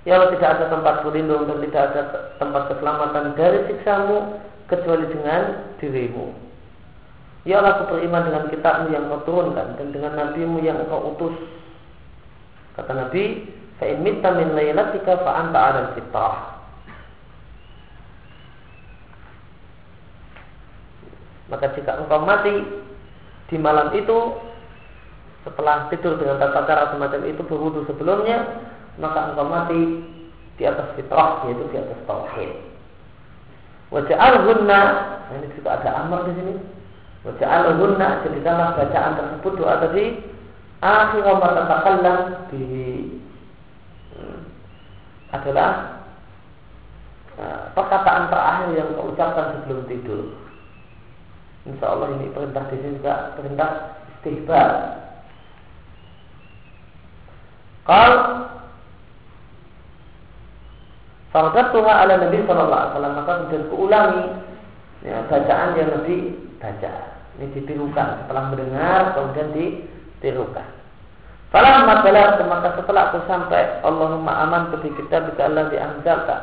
[0.04, 2.02] Ya Allah tidak ada tempat berlindung dan tidak ada
[2.36, 4.36] tempat keselamatan dari siksamu
[4.68, 6.36] kecuali dengan dirimu.
[7.48, 11.36] Ya Allah aku beriman dengan kitabmu yang kau turunkan dan dengan nabimu yang kau utus.
[12.76, 16.38] Kata Nabi, fa'in mitta min laylatika fa'anta ala fitrah.
[21.52, 22.56] Maka jika engkau mati
[23.52, 24.18] di malam itu
[25.44, 28.48] setelah tidur dengan tata cara semacam itu berwudu sebelumnya
[28.98, 29.82] maka engkau mati
[30.58, 32.52] di atas fitrah yaitu di atas tauhid.
[33.94, 34.82] Waja'alhunna
[35.38, 36.54] ini juga ada amar di sini.
[37.30, 40.06] Waja'alhunna jadikanlah bacaan tersebut doa tadi
[40.82, 42.14] akhir ma
[42.50, 42.66] di
[45.34, 46.00] adalah
[47.42, 50.38] uh, perkataan terakhir yang kau ucapkan sebelum tidur.
[51.66, 53.70] Insya Allah ini perintah di sini juga perintah
[54.20, 54.70] istihbar.
[57.84, 58.22] Kalau
[61.34, 64.26] Tuhan ala Nabi Sallallahu Alaihi Wasallam maka kemudian kuulangi
[65.02, 66.16] ya, bacaan yang Nabi
[66.62, 66.94] baca.
[67.42, 70.83] Ini ditirukan setelah mendengar kemudian ditirukan.
[71.54, 76.42] Falah makalah maka setelah aku sampai Allahumma aman kebi kita bisa Allah dianjalkan.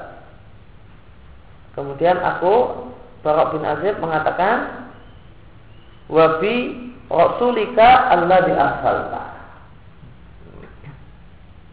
[1.75, 2.87] Kemudian aku
[3.27, 4.87] Barak bin Azib mengatakan
[6.07, 9.23] Wabi Rasulika Allah diasalta.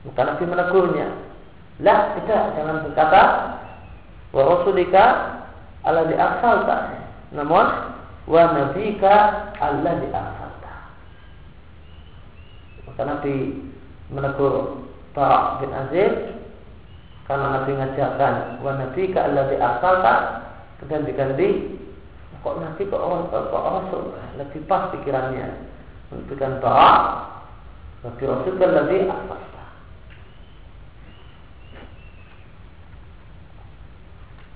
[0.09, 1.27] Maka Nabi menegurnya
[1.77, 3.21] lah tidak jangan berkata
[4.33, 5.05] wa rasulika
[5.85, 6.77] ala di aksalta.
[7.37, 7.65] Namun
[8.25, 9.13] wa nabika
[9.61, 10.46] alla di.
[12.97, 13.53] Maka Nabi
[14.09, 14.81] menegur
[15.13, 16.33] Bara bin Azib
[17.29, 18.33] karena Nabi mengajarkan
[18.65, 20.15] wa nabika alla di aksalta
[20.89, 21.77] dan diganti
[22.41, 25.69] kok Nabi kok orang kok Rasul lebih pas pikirannya.
[26.09, 26.89] Memberikan Bara
[28.01, 29.63] Nabi Rasul kan lebih aksalta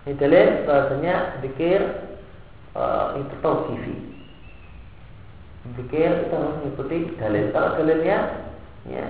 [0.09, 2.09] Ini dalil bahasanya zikir
[2.73, 4.10] uh, itu tauqifi.
[5.61, 7.53] Zikir itu harus mengikuti dalil.
[7.53, 8.17] Kalau dalilnya
[8.89, 9.05] ya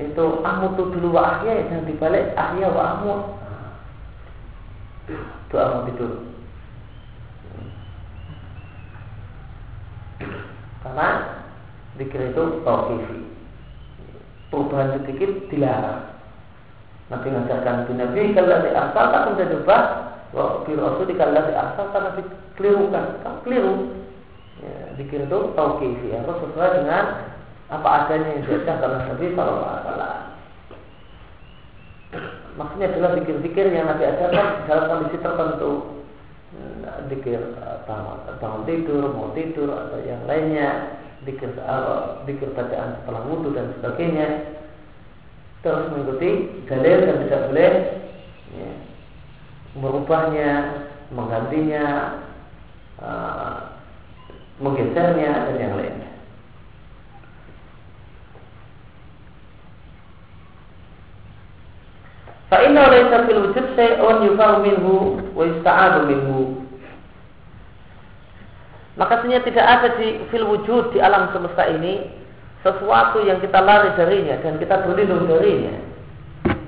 [0.00, 3.20] itu amutu dulu wa ahya yang dibalik ahya wa amut.
[5.52, 6.12] Doa mau tidur.
[10.80, 11.08] Karena
[12.00, 13.18] zikir itu tauqifi.
[14.48, 16.12] Perubahan sedikit dilarang.
[17.12, 19.84] Nabi mengajarkan di Nabi kalau di asal tak menjadi bah
[20.32, 22.22] Wa di Rasul kalau di asal tak Nabi
[22.56, 23.74] kelirukan Kamu keliru
[24.60, 27.04] ya, Dikir itu tauqifi Harus sesuai dengan
[27.72, 30.20] apa adanya yang diajarkan oleh Nabi Wasallam.
[32.52, 35.72] Maksudnya adalah dikir-dikir yang Nabi ajarkan dalam kondisi tertentu.
[37.08, 37.40] Dikir
[37.88, 41.00] bangun, bangun tidur, mau tidur atau yang lainnya.
[41.24, 41.54] Dikir,
[42.28, 44.52] dikir bacaan setelah wudhu dan sebagainya.
[45.64, 46.30] Terus mengikuti
[46.66, 47.72] dalil dan tidak boleh
[48.50, 48.70] ya,
[49.78, 50.50] merubahnya,
[51.14, 51.86] menggantinya,
[52.98, 53.71] uh,
[54.60, 56.10] menggesernya dan yang lainnya.
[62.52, 64.94] Fa'inna laysa fil wujud say'un yufahu minhu
[65.32, 66.40] wa yusta'adu minhu.
[69.00, 72.12] Maka tidak ada di fil wujud di alam semesta ini
[72.62, 75.74] sesuatu yang kita lari darinya dan kita berlindung darinya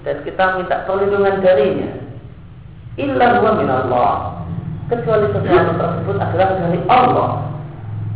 [0.02, 1.90] dan kita minta perlindungan darinya
[2.98, 4.42] illa huwa min Allah
[4.90, 7.30] kecuali sesuatu tersebut adalah dari Allah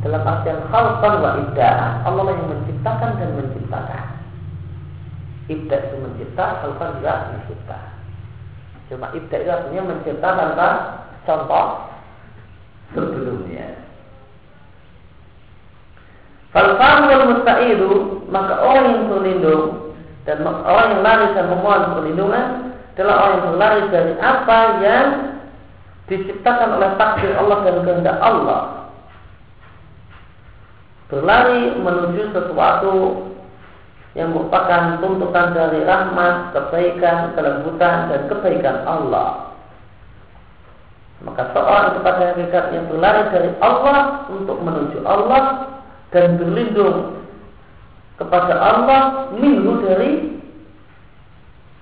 [0.02, 4.04] dalam artian khalqan wa ibda'an Allah yang menciptakan dan menciptakan.
[5.48, 7.78] Ibda itu mencipta khalqan juga mencipta.
[8.88, 10.68] Cuma ibda itu artinya mencipta tanpa
[11.26, 11.66] contoh
[12.96, 13.68] sebelumnya.
[16.48, 17.90] Falfahu wal musta'idu
[18.32, 19.64] maka orang yang berlindung
[20.24, 22.46] dan orang yang lari dan memohon perlindungan
[22.96, 25.06] adalah orang yang berlari dari apa yang
[26.08, 28.77] diciptakan oleh takdir Allah dan kehendak Allah.
[31.08, 32.94] Berlari menuju sesuatu
[34.12, 39.48] yang merupakan tuntutan dari rahmat, kebaikan, kelembutan, dan kebaikan Allah.
[41.24, 45.66] Maka seorang itu pada hakikatnya berlari dari Allah untuk menuju Allah
[46.14, 47.26] dan berlindung
[48.18, 50.38] kepada Allah minhu dari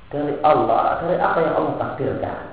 [0.09, 2.39] dari Allah, dari apa yang Allah takdirkan.
[2.41, 2.53] Hmm,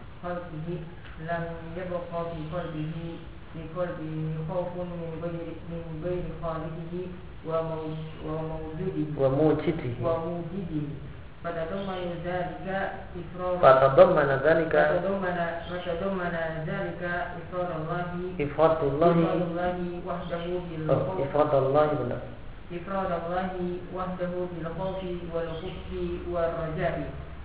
[0.21, 0.67] وخلقه
[1.29, 1.43] لم
[1.77, 2.93] يبقى في قلبه
[3.53, 4.15] في قلبه
[4.49, 6.93] خوف من غير من غير خالقه
[7.47, 9.93] وموجوده وموجده.
[10.03, 10.87] وموجده.
[11.43, 12.67] فتضمن ذلك
[13.21, 15.37] إفراد فتضمن ذلك فتضمن
[15.85, 16.35] فتضمن
[16.69, 17.01] ذلك
[17.41, 18.05] إفراد الله
[18.45, 19.17] إفراد الله.
[19.17, 21.89] إفراد الله وحده بالخوف إفراد الله
[22.77, 23.51] إفراد الله
[23.95, 25.01] وحده بالخوف
[25.33, 25.89] والخوف
[26.33, 26.97] والرجاء.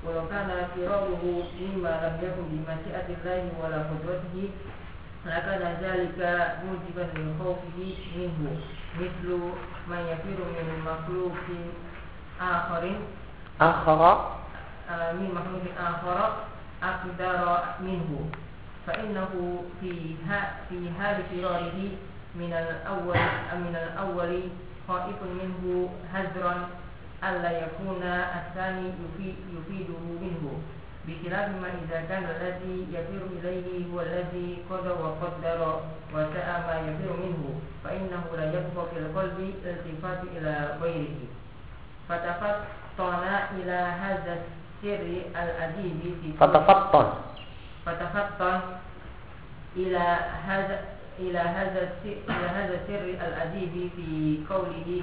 [0.07, 1.25] ولو كان فراده
[1.61, 4.51] مما لم يكن بمشيئة الله ولا قدرته
[5.27, 6.19] لكان ذلك
[6.65, 7.79] موجبا لخوفه
[8.17, 8.57] منه
[9.01, 9.29] مثل
[9.91, 11.37] ما يفر من مخلوق
[12.41, 12.85] آخر.
[13.61, 14.31] آخر؟
[14.91, 16.19] من مخلوق آخر
[16.83, 18.31] أقدر منه.
[18.87, 20.15] فإنه في
[20.69, 21.79] في حال فراره
[22.35, 23.19] من الأول
[23.65, 24.41] من الأول
[24.89, 26.69] خائف منه هزرا.
[27.25, 28.93] ألا يكون الثاني
[29.57, 30.45] يفيده منه
[31.07, 35.81] بخلاف ما إذا كان الذي يفر إليه هو الذي قدر وقدر
[36.15, 41.19] وشاء ما يفر منه فإنه لا يبقى في القلب التفات إلى غيره.
[42.09, 43.23] فتفطن
[43.59, 45.07] إلى هذا السر
[45.43, 47.07] الأديب في فتفطن.
[47.87, 48.61] فتفطن
[49.77, 50.81] إلى هذا
[51.19, 55.03] إلى هذا السر إلى هذا السر الأديب في قوله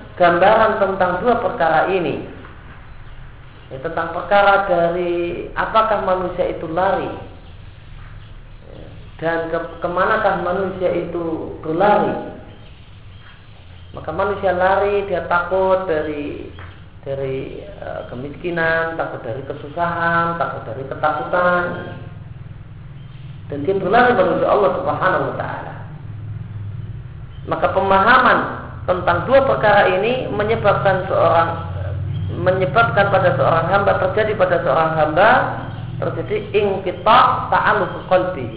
[0.21, 2.29] gambaran tentang dua perkara ini
[3.73, 7.09] ya, tentang perkara dari apakah manusia itu lari
[9.17, 12.31] dan ke, ke manakah manusia itu berlari
[13.91, 16.47] maka manusia lari, dia takut dari
[17.03, 21.63] dari uh, kemiskinan, takut dari kesusahan, takut dari ketakutan.
[23.51, 25.75] Dan dia berlari menuju Allah Subhanahu wa taala.
[27.51, 28.39] Maka pemahaman
[28.89, 31.49] tentang dua perkara ini menyebabkan seorang
[32.41, 35.29] menyebabkan pada seorang hamba terjadi pada seorang hamba
[36.01, 37.19] terjadi ingkita
[37.53, 38.47] ta'alluq qalbi.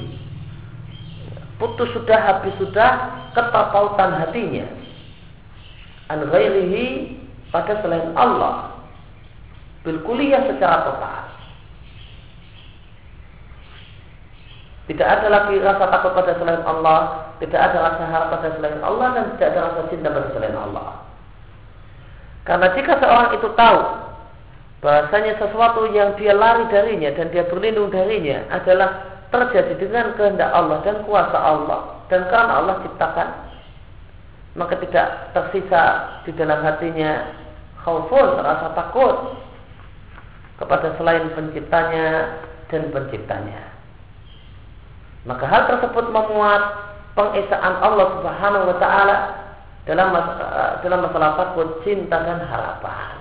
[1.61, 2.91] Putus sudah habis sudah
[3.37, 4.67] keterpautan hatinya
[6.09, 7.17] an ghairihi
[7.53, 8.75] pada selain Allah
[9.85, 11.23] bil secara total.
[14.85, 19.07] Tidak ada lagi rasa takut pada selain Allah, tidak ada rasa harap pada selain Allah
[19.17, 21.01] dan tidak ada rasa cinta pada selain Allah.
[22.45, 23.81] Karena jika seorang itu tahu
[24.85, 30.85] bahasanya sesuatu yang dia lari darinya dan dia berlindung darinya adalah terjadi dengan kehendak Allah
[30.85, 33.29] dan kuasa Allah dan karena Allah ciptakan
[34.61, 35.85] maka tidak tersisa
[36.29, 37.33] di dalam hatinya
[37.81, 39.41] khaufun rasa takut
[40.61, 43.74] kepada selain penciptanya dan penciptanya
[45.25, 46.63] maka hal tersebut memuat
[47.17, 49.17] pengesaan Allah Subhanahu wa taala
[49.85, 53.21] dalam masalah, dalam masalah takut cinta dan harapan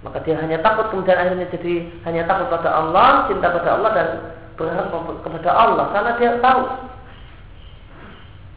[0.00, 1.74] maka dia hanya takut kemudian akhirnya jadi
[2.08, 4.08] hanya takut pada Allah cinta pada Allah dan
[4.56, 4.92] berharap
[5.24, 6.62] kepada Allah karena dia tahu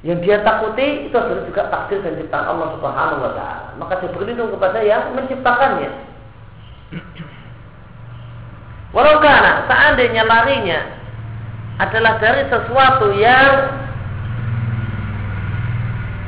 [0.03, 3.71] yang dia takuti itu adalah juga takdir dan ciptaan Allah Subhanahu wa taala.
[3.79, 5.91] Maka dia berlindung kepada yang menciptakannya.
[8.93, 10.79] Walau karena seandainya larinya
[11.81, 13.73] adalah dari sesuatu yang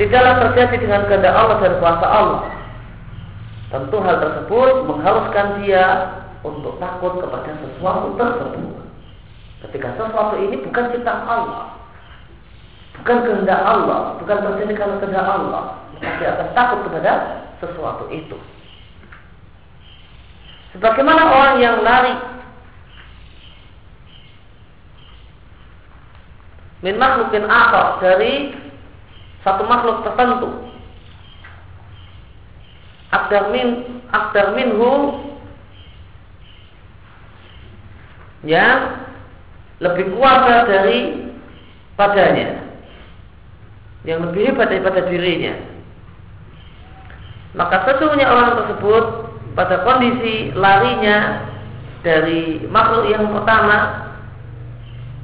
[0.02, 2.44] tidaklah terjadi dengan kehendak Allah dan kuasa Allah.
[3.70, 5.86] Tentu hal tersebut mengharuskan dia
[6.42, 8.82] untuk takut kepada sesuatu tersebut.
[9.66, 11.78] Ketika sesuatu ini bukan ciptaan Allah,
[13.02, 15.64] bukan kehendak Allah, bukan terjadi karena kehendak Allah,
[15.94, 17.14] maka dia akan takut kepada
[17.62, 18.38] sesuatu itu.
[20.76, 22.35] Sebagaimana orang yang lari
[26.86, 28.54] min makhlukin akhar dari
[29.42, 30.50] satu makhluk tertentu.
[33.10, 35.18] Akdar min akdar minhu
[38.46, 39.02] yang
[39.82, 41.26] lebih kuasa dari
[41.98, 42.62] padanya.
[44.06, 45.58] Yang lebih hebat daripada dirinya.
[47.58, 49.06] Maka sesungguhnya orang tersebut
[49.58, 51.50] pada kondisi larinya
[52.06, 54.06] dari makhluk yang pertama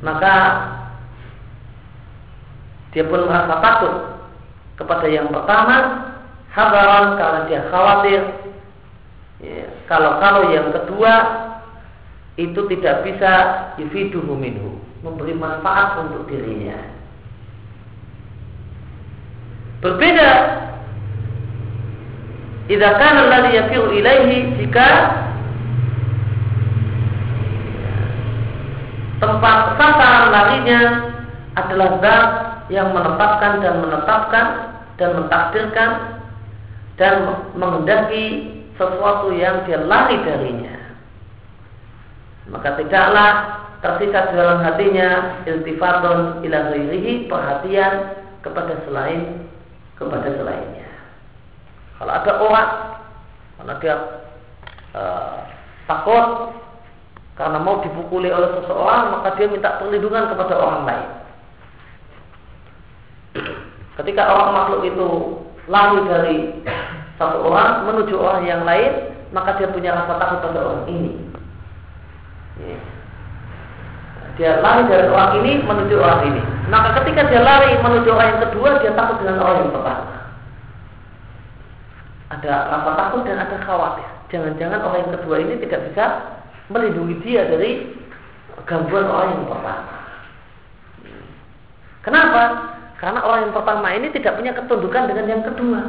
[0.01, 0.35] maka
[2.91, 3.95] dia pun merasa takut
[4.75, 6.07] kepada yang pertama
[6.51, 8.21] habaran karena dia khawatir.
[9.41, 11.13] Ya, kalau kalau yang kedua
[12.37, 13.31] itu tidak bisa
[13.81, 16.77] yufiduhu minhu memberi manfaat untuk dirinya.
[19.81, 20.31] Berbeda
[22.69, 24.87] Idza kana alladhi yafi'u ilaihi jika
[29.19, 30.81] tempat sasaran larinya
[31.59, 34.45] adalah zat yang menetapkan dan menetapkan
[34.95, 35.89] dan mentakdirkan
[36.95, 37.15] dan
[37.59, 40.81] menghendaki sesuatu yang dia lari darinya
[42.49, 43.31] maka tidaklah
[43.81, 45.09] tersisa di dalam hatinya
[45.45, 47.93] iltifatun ila ghairihi perhatian
[48.45, 49.45] kepada selain
[49.97, 50.89] kepada selainnya.
[52.01, 52.69] Kalau ada orang
[53.57, 53.95] karena dia
[54.97, 55.37] uh,
[55.85, 56.57] takut
[57.37, 61.09] karena mau dipukuli oleh seseorang maka dia minta perlindungan kepada orang lain.
[63.95, 65.07] Ketika orang makhluk itu
[65.71, 66.37] lari dari
[67.15, 71.11] satu orang menuju orang yang lain, maka dia punya rasa takut pada orang ini.
[74.39, 76.41] Dia lari dari orang ini menuju orang ini.
[76.71, 80.05] Maka ketika dia lari menuju orang yang kedua, dia takut dengan orang yang pertama.
[82.31, 84.07] Ada rasa takut dan ada khawatir.
[84.31, 86.05] Jangan-jangan orang yang kedua ini tidak bisa
[86.71, 87.91] melindungi dia dari
[88.63, 89.83] gangguan orang yang pertama.
[92.01, 92.43] Kenapa?
[93.01, 95.79] Karena orang yang pertama ini tidak punya ketundukan dengan yang kedua.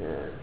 [0.00, 0.36] Ya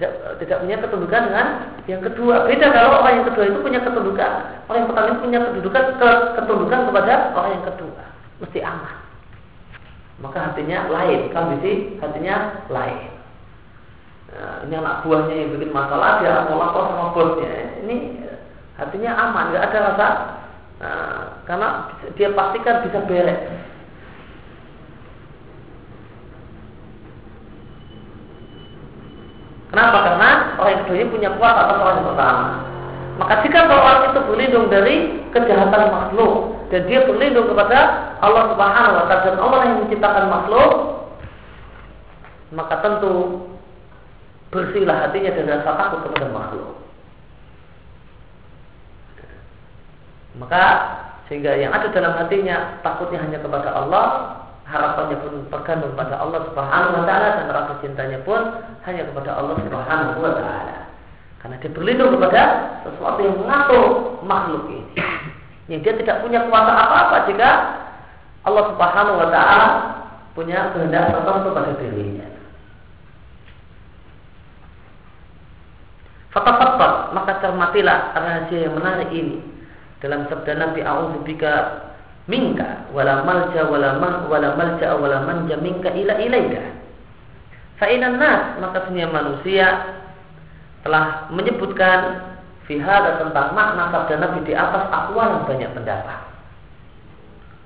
[0.00, 1.46] tidak tidak punya ketundukan dengan
[1.84, 2.48] yang kedua.
[2.48, 4.32] Beda kalau orang yang kedua itu punya ketundukan.
[4.64, 6.10] Orang yang pertama punya kedudukan ke,
[6.40, 8.02] ketundukan kepada orang yang kedua.
[8.40, 8.96] Mesti aman.
[10.24, 11.28] Maka hatinya lain.
[11.36, 13.12] Kondisi hatinya lain.
[14.32, 17.50] Nah, ini anak buahnya yang bikin masalah dia mau lapor sama bosnya.
[17.84, 17.96] Ini
[18.80, 20.08] hatinya aman, nggak ada rasa.
[20.80, 21.68] Nah, karena
[22.16, 23.40] dia pastikan bisa beres.
[29.70, 29.98] Kenapa?
[30.02, 32.46] Karena orang yang kedua punya kuat atas orang yang pertama.
[33.20, 34.96] Maka jika orang itu berlindung dari
[35.30, 36.34] kejahatan makhluk
[36.72, 37.78] dan dia berlindung kepada
[38.24, 40.72] Allah Subhanahu wa taala dan Allah yang menciptakan makhluk,
[42.56, 43.14] maka tentu
[44.50, 46.80] bersihlah hatinya dari rasa takut kepada makhluk.
[50.38, 50.62] Maka
[51.26, 54.04] sehingga yang ada dalam hatinya takutnya hanya kepada Allah
[54.66, 58.38] harapannya pun tergantung pada Allah Subhanahu wa taala dan rasa cintanya pun
[58.86, 60.90] hanya kepada Allah Subhanahu wa taala.
[61.42, 62.42] Karena dia berlindung kepada
[62.86, 63.86] sesuatu yang mengatur
[64.22, 64.94] makhluk ini.
[65.70, 67.50] Yang dia tidak punya kuasa apa-apa jika
[68.46, 69.68] Allah Subhanahu wa taala
[70.38, 72.26] punya kehendak tertentu pada dirinya.
[76.30, 79.49] Fatafattat, maka cermatilah rahasia yang menarik ini
[80.00, 81.52] dalam sabda Nabi A'udzubika
[82.28, 86.76] minka wala malja wala man wala malja wala manja minka ila ilaika
[87.80, 89.66] fa nas maka sebenarnya manusia
[90.84, 92.30] telah menyebutkan
[92.70, 96.22] Fihada tentang makna sabda Nabi di atas akwal banyak pendapat.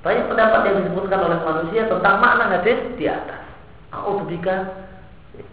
[0.01, 3.45] Banyak pendapat yang disebutkan oleh manusia tentang makna hadis di atas.
[3.93, 4.65] Aku bika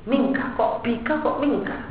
[0.07, 1.90] mingka kok bika kok mingka.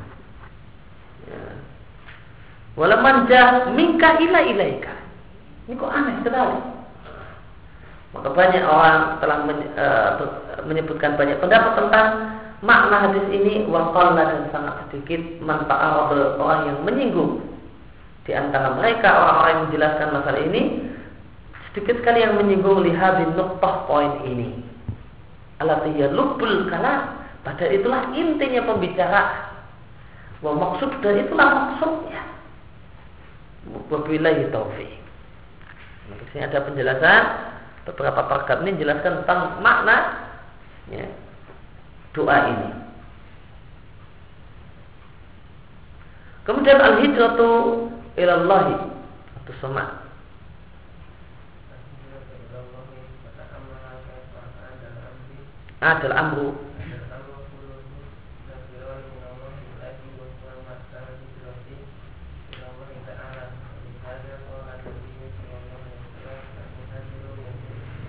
[2.80, 4.96] Walau manja mingka ila ilaika.
[5.68, 6.58] Ini kok aneh sekali.
[8.16, 10.08] Maka banyak orang telah eh,
[10.64, 12.08] menyebutkan banyak pendapat tentang
[12.64, 13.68] makna hadis ini.
[13.68, 16.08] Wakalla dan sangat sedikit manfaat
[16.40, 17.44] orang yang menyinggung.
[18.24, 20.62] Di antara mereka orang-orang yang menjelaskan masalah ini
[21.70, 24.56] sedikit sekali yang menyinggung lihabin nuktah poin ini.
[25.60, 27.28] Alatiyah lubul kalam.
[27.44, 29.48] Pada itulah intinya pembicaraan
[30.40, 32.29] Wah maksud dan itulah maksudnya
[33.68, 34.92] Wabillahi taufiq
[36.10, 37.22] Di sini ada penjelasan
[37.84, 39.96] beberapa paragraf ini menjelaskan tentang makna
[40.90, 41.06] ya,
[42.16, 42.70] doa ini.
[46.44, 47.48] Kemudian al-hijratu
[48.18, 48.74] ilallahi
[49.38, 49.84] atau sama.
[55.80, 56.69] Adal amru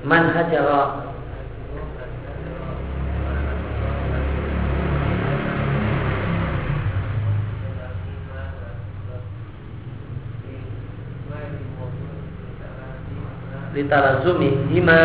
[0.04, 1.12] Man hajara
[13.74, 15.00] litalazumi hima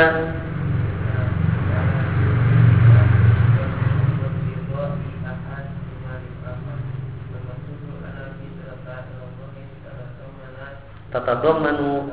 [11.12, 12.10] tatadammanu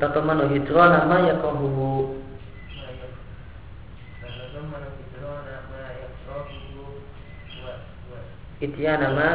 [0.00, 2.16] tatadammanu hijrana ma yakrahuhu
[8.60, 9.28] ityana ma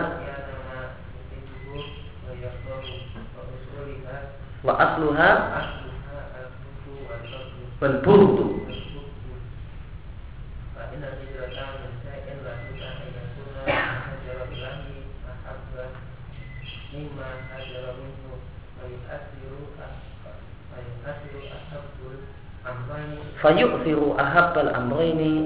[4.65, 5.29] wa asluha
[7.81, 8.64] wal burdu
[23.41, 25.45] fayu'thiru ahabbal amrayni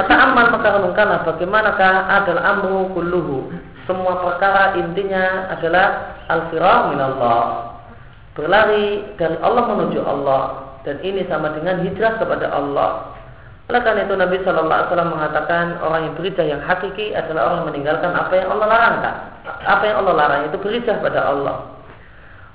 [0.00, 3.52] Kata aman maka renungkanlah bagaimanakah adal amru kulluhu.
[3.84, 7.76] Semua perkara intinya adalah al-firah minallah.
[8.32, 13.12] Berlari dari Allah menuju Allah dan ini sama dengan hijrah kepada Allah.
[13.68, 17.58] Oleh karena itu Nabi Shallallahu Alaihi Wasallam mengatakan orang yang berijah yang hakiki adalah orang
[17.60, 19.14] yang meninggalkan apa yang Allah larangkan.
[19.68, 21.56] Apa yang Allah larang itu berijah pada Allah.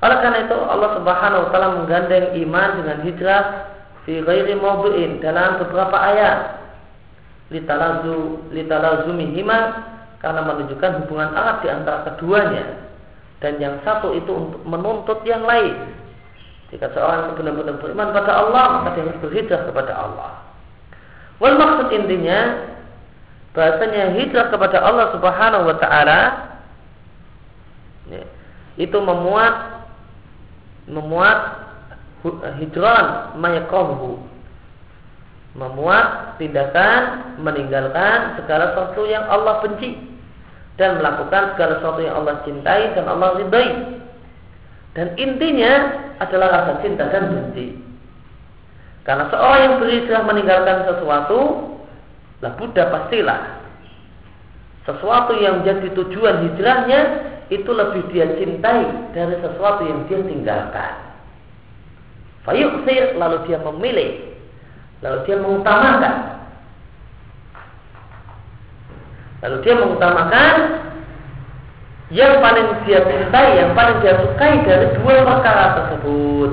[0.02, 3.44] Oleh karena itu Allah Subhanahu Wa Taala menggandeng iman dengan hijrah
[4.10, 4.58] fi ghairi
[5.22, 6.65] dalam beberapa ayat
[7.54, 9.60] litalazu litalazumihima
[10.22, 12.90] karena menunjukkan hubungan erat di antara keduanya
[13.44, 15.94] dan yang satu itu untuk menuntut yang lain.
[16.74, 20.32] Jika seorang benar-benar beriman pada Allah, maka dia harus berhijrah kepada Allah.
[21.38, 22.74] Wal maksud intinya
[23.54, 26.20] bahasanya hijrah kepada Allah Subhanahu wa taala
[28.10, 28.24] ya,
[28.76, 29.86] itu memuat
[30.90, 31.40] memuat
[32.60, 34.20] hijran mayakohu
[35.56, 39.96] memuat tindakan meninggalkan segala sesuatu yang Allah benci
[40.76, 43.70] dan melakukan segala sesuatu yang Allah cintai dan Allah ridai.
[44.96, 45.74] Dan intinya
[46.20, 47.76] adalah rasa cinta dan benci.
[49.08, 51.40] Karena seorang yang berhijrah meninggalkan sesuatu,
[52.44, 53.56] lah Buddha pastilah
[54.86, 57.02] sesuatu yang menjadi tujuan hijrahnya
[57.50, 60.94] itu lebih dia cintai dari sesuatu yang dia tinggalkan.
[62.46, 64.35] Fayuksir lalu dia memilih,
[65.04, 66.36] lalu dia mengutamakan
[69.46, 70.54] Lalu dia mengutamakan
[72.10, 76.52] yang paling dia cintai, yang paling dia sukai dari dua perkara tersebut.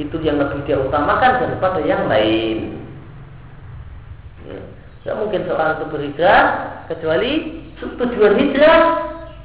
[0.00, 2.80] Itu yang lebih dia utamakan daripada yang lain.
[4.48, 4.60] Ya.
[5.00, 6.44] Tidak mungkin seorang itu berhijrah
[6.88, 7.32] kecuali
[7.80, 8.80] tujuan hijrah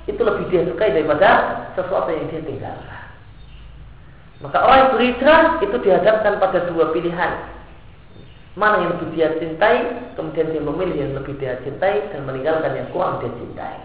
[0.07, 1.30] itu lebih dia sukai daripada
[1.76, 3.03] sesuatu yang dia tinggalkan.
[4.43, 7.33] Maka orang yang berhijrah itu dihadapkan pada dua pilihan.
[8.55, 12.88] Mana yang lebih dia cintai, kemudian dia memilih yang lebih dia cintai dan meninggalkan yang
[12.91, 13.77] kurang dia cintai.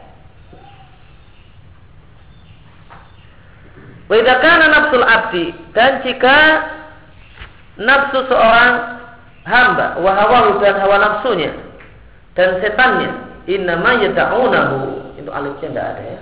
[4.11, 6.39] Wa nafsul abdi dan jika
[7.79, 8.99] nafsu seorang
[9.47, 10.13] hamba wa
[10.59, 11.55] dan hawa nafsunya
[12.35, 13.11] dan setannya
[13.47, 16.21] innama yad'unahu itu alifnya tidak ada ya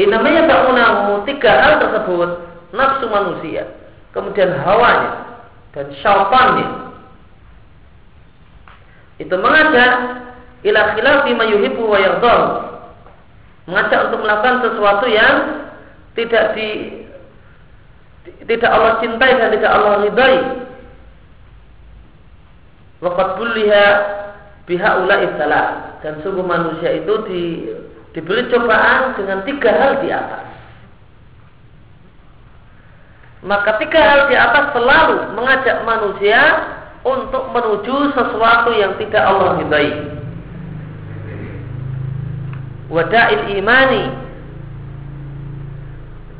[0.00, 2.30] Inamanya ta'unahu tiga hal tersebut
[2.72, 3.68] nafsu manusia
[4.16, 5.44] kemudian hawanya
[5.76, 6.68] dan syaitannya.
[9.20, 9.92] Itu mengajak
[10.64, 12.46] ila khilafi ma yuhibbu wa yardhahu
[13.68, 15.36] mengajak untuk melakukan sesuatu yang
[16.16, 16.68] tidak di
[18.48, 20.36] tidak Allah cintai dan tidak Allah ridai
[23.00, 23.86] waqad bulliha
[24.68, 25.26] biha ulai
[26.00, 27.42] dan sungguh manusia itu di,
[28.16, 30.44] diberi cobaan dengan tiga hal di atas.
[33.40, 36.40] Maka tiga hal di atas selalu mengajak manusia
[37.04, 39.90] untuk menuju sesuatu yang tidak Allah ridai.
[42.92, 44.04] Wada'il imani.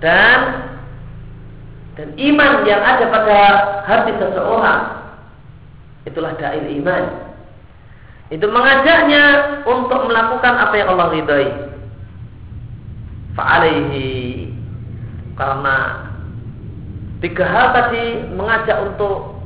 [0.00, 0.38] Dan
[2.00, 3.38] dan iman yang ada pada
[3.84, 4.99] hati seseorang
[6.04, 7.04] itulah da'il iman.
[8.30, 9.24] Itu mengajaknya
[9.66, 11.48] untuk melakukan apa yang Allah ridai.
[13.34, 14.48] Fa'alaihi
[15.34, 15.76] karena
[17.20, 19.44] Tiga hal tadi mengajak untuk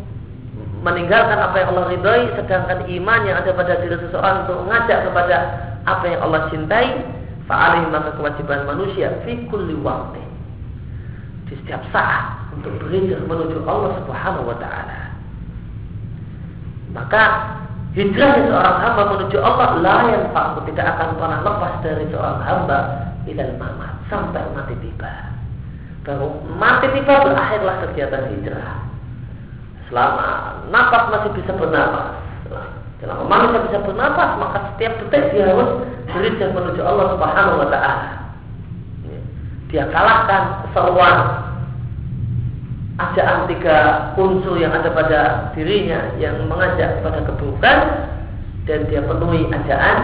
[0.87, 5.37] meninggalkan apa yang Allah ridhoi, sedangkan iman yang ada pada diri seseorang untuk mengajak kepada
[5.83, 7.03] apa yang Allah cintai,
[7.51, 10.23] fa'alih maka kewajiban manusia fi kulli waktu
[11.51, 14.94] di setiap saat untuk berhijrah menuju Allah Subhanahu wa taala.
[16.95, 17.23] Maka
[17.99, 20.25] hijrah seorang hamba menuju Allah la yang
[20.71, 22.79] tidak akan pernah lepas dari seorang hamba
[23.27, 25.35] ilal mamat sampai mati tiba
[26.05, 26.29] baru
[26.61, 28.85] mati tiba berakhirlah kegiatan hijrah.
[29.89, 30.29] Selama
[30.73, 32.21] nafas masih bisa bernapas,
[33.01, 38.09] selama manusia bisa bernapas, maka setiap detik dia harus berhijrah menuju Allah Subhanahu Wa Taala.
[39.73, 40.43] Dia kalahkan
[40.73, 41.17] seruan
[42.95, 43.77] ajaan tiga
[44.15, 45.21] unsur yang ada pada
[45.59, 47.79] dirinya yang mengajak kepada keburukan
[48.71, 49.99] dan dia penuhi ajaan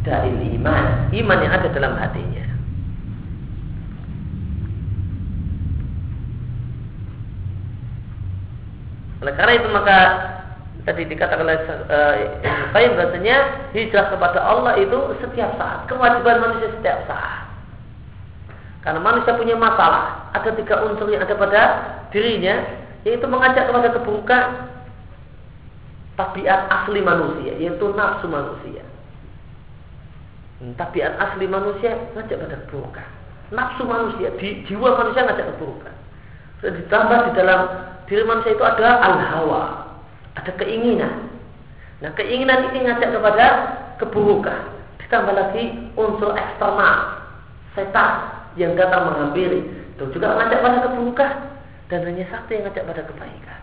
[0.00, 2.48] dari iman, iman yang ada dalam hatinya.
[9.20, 9.98] Oleh karena itu maka
[10.88, 11.60] tadi dikatakan oleh
[11.92, 12.14] uh,
[12.72, 17.49] Ibnu bahasanya hijrah kepada Allah itu setiap saat, kewajiban manusia setiap saat.
[18.80, 21.62] Karena manusia punya masalah, ada tiga unsur yang ada pada
[22.08, 22.64] dirinya,
[23.04, 24.44] yaitu mengajak kepada keburukan
[26.16, 28.80] tabiat asli manusia, yaitu nafsu manusia.
[30.64, 33.08] Hmm, tabiat asli manusia ngajak pada keburukan.
[33.52, 35.94] Nafsu manusia, di, jiwa manusia ngajak keburukan.
[36.64, 37.60] Dan ditambah di dalam
[38.08, 39.64] diri manusia itu ada al-hawa,
[40.40, 41.28] ada keinginan.
[42.00, 43.46] Nah, keinginan ini ngajak kepada
[44.00, 44.72] keburukan.
[45.04, 47.28] Ditambah lagi unsur eksternal,
[47.76, 49.60] setan yang datang menghampiri.
[49.94, 51.32] Itu juga ngajak pada keburukan.
[51.90, 53.60] Dan hanya satu yang ngajak pada kebaikan.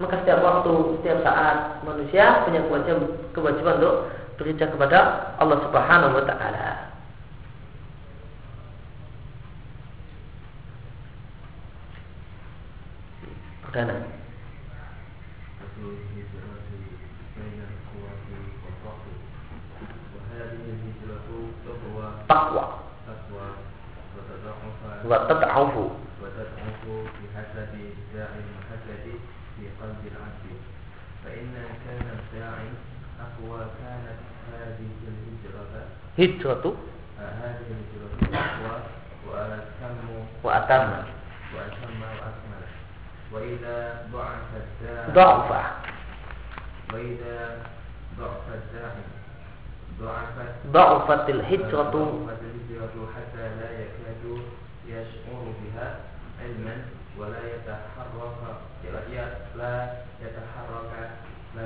[0.00, 3.04] Maka setiap waktu, setiap saat manusia punya kewajiban,
[3.36, 3.96] kewajiban untuk
[4.40, 4.98] bekerja kepada
[5.36, 6.90] Allah Subhanahu wa taala.
[13.70, 14.19] dana
[22.28, 23.48] تقوى
[25.04, 25.76] وتضعف
[26.22, 26.82] وتضعف
[27.20, 29.06] بحسب الداعي المحدد
[29.56, 30.60] في قلب العبد
[31.24, 31.52] فإن
[31.86, 32.70] كان الداعي
[33.20, 34.18] أقوى كانت
[34.52, 35.84] هذه الهجرة
[36.18, 36.76] هجرة
[37.18, 38.80] هذه الهجرة أقوى
[39.28, 40.08] وأتم
[40.42, 40.90] وأتم
[41.54, 42.64] وأتم وأكمل
[43.32, 45.50] وإذا ضعف الداعي ضعف
[46.92, 47.58] وإذا
[48.18, 49.19] ضعف الداعي
[50.66, 51.94] ضعفت الهجرة.
[53.16, 54.24] حتى لا يكاد
[54.86, 55.88] يشعر بها
[56.42, 56.74] علما
[57.18, 58.38] ولا يتحرك
[59.56, 59.92] لا
[60.22, 61.10] يتحرك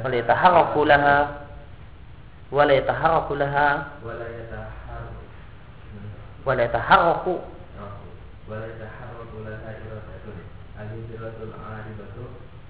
[0.04, 1.40] ولا يتحرك لها.
[2.52, 3.86] ولا يتحرك لها.
[4.04, 5.16] ولا يتحرك
[6.46, 7.26] ولا يتحرك
[8.48, 10.26] ولا يتحرك لها إرادة
[10.80, 12.16] الهجرة العارضة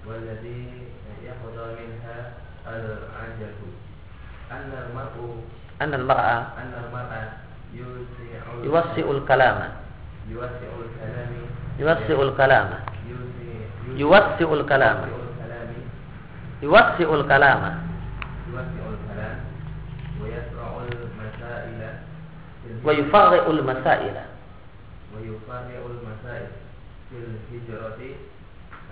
[0.05, 0.87] والذي
[1.23, 2.17] يحظى منها
[2.67, 3.55] العجل.
[4.51, 5.43] أن المرء
[5.81, 7.45] أن المرأة أن المرأة
[8.63, 9.71] يوسع الكلام.
[10.29, 11.31] يوسع الكلام.
[11.79, 12.69] يوسع الكلام.
[13.97, 14.99] يوسع الكلام.
[16.61, 17.75] يوسع الكلام
[18.53, 19.39] يوسع الكلام
[20.21, 21.99] ويسرع المسائل.
[22.83, 24.15] ويفرع المسائل
[25.15, 26.47] ويفرع المسائل
[27.09, 28.15] في الهجرة.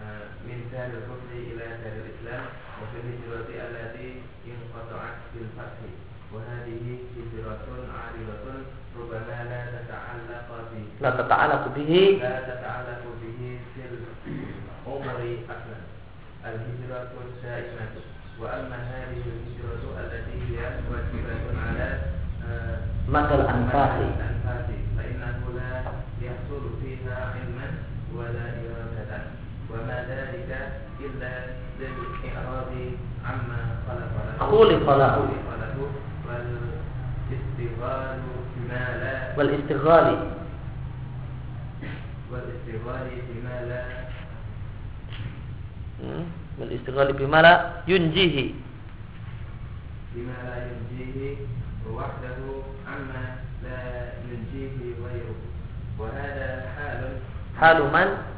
[0.03, 2.43] Masail fil hijrati min daril kufri ila daril islam
[2.79, 4.07] wa fil hijrati allati
[4.43, 5.91] inqata'at bil fathi
[6.33, 8.59] wa hadhihi hijratun 'aridatun
[8.97, 13.95] rubama la tata'allaqu bihi la tata'allaqu bihi la tata'allaqu bihi fil
[14.83, 15.83] umri aslan
[16.43, 18.01] al hijratu sa'imatu
[18.41, 21.89] wa amma hadhihi al hijratu allati hiya wajibatun 'ala
[29.81, 30.61] madal anfasi anfasi fa
[31.01, 31.33] innahu la yahsulu fiha ilman wa la iradatan wa ma dhalika illa
[31.79, 32.85] lil i'radi
[33.25, 33.59] amma
[33.89, 35.83] khalaqa lahu khuliqa lahu khuliqa lahu
[36.27, 36.49] wal
[37.33, 40.17] istighalu bima la wal istighali
[55.97, 58.32] wal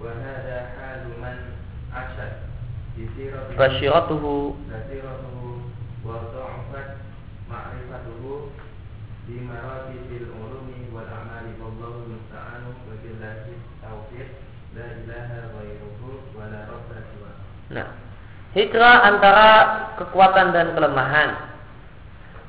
[0.00, 1.36] وهذا حال من
[1.94, 2.32] عشت
[2.96, 5.36] بسيرته bashiratuhu بصيرته
[6.04, 6.88] وضعفت
[7.50, 8.24] معرفته
[9.26, 14.28] بمراتب العلوم والأعمال والله المستعان وبالله التوفيق
[14.76, 16.00] لا إله غيره
[16.36, 17.36] ولا رب سواه
[17.66, 17.88] Nah,
[18.54, 19.50] hijrah antara
[19.98, 21.34] kekuatan dan kelemahan.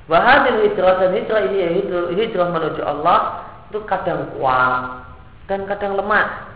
[0.06, 5.04] Wahadil hijrah dan hijrah ini ya hijrah, hijrah menuju Allah itu kadang kuat
[5.50, 6.51] dan kadang lemah.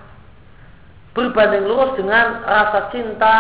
[1.17, 3.35] Berbanding lurus dengan rasa cinta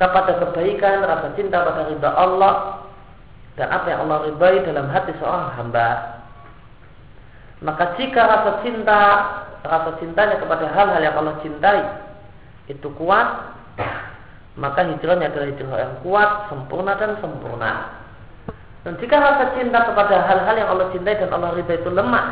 [0.00, 2.54] kepada kebaikan, rasa cinta pada ridha Allah
[3.60, 5.88] dan apa yang Allah ridhai dalam hati seorang hamba.
[7.60, 9.00] Maka jika rasa cinta,
[9.60, 11.80] rasa cintanya kepada hal-hal yang Allah cintai
[12.66, 13.28] itu kuat,
[14.56, 17.72] maka hijrahnya adalah hijrah yang kuat, sempurna dan sempurna.
[18.88, 22.26] Dan jika rasa cinta kepada hal-hal yang Allah cintai dan Allah ridha itu lemah,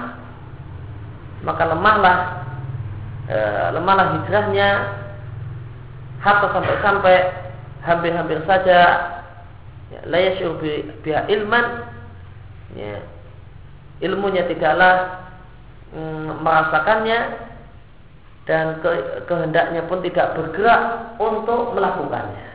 [1.47, 2.17] maka lemahlah
[3.33, 3.39] e,
[3.73, 4.69] lemahlah hijrahnya
[6.21, 7.17] hatta sampai-sampai
[7.83, 8.81] hampir-hampir saja
[9.89, 11.67] ya, la yasyur bi, biha ilman
[12.77, 13.01] ya,
[14.05, 15.25] ilmunya tidaklah
[15.97, 17.21] mm, merasakannya
[18.45, 18.91] dan ke,
[19.31, 22.51] kehendaknya pun tidak bergerak untuk melakukannya.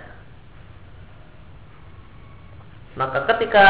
[2.97, 3.65] Maka ketika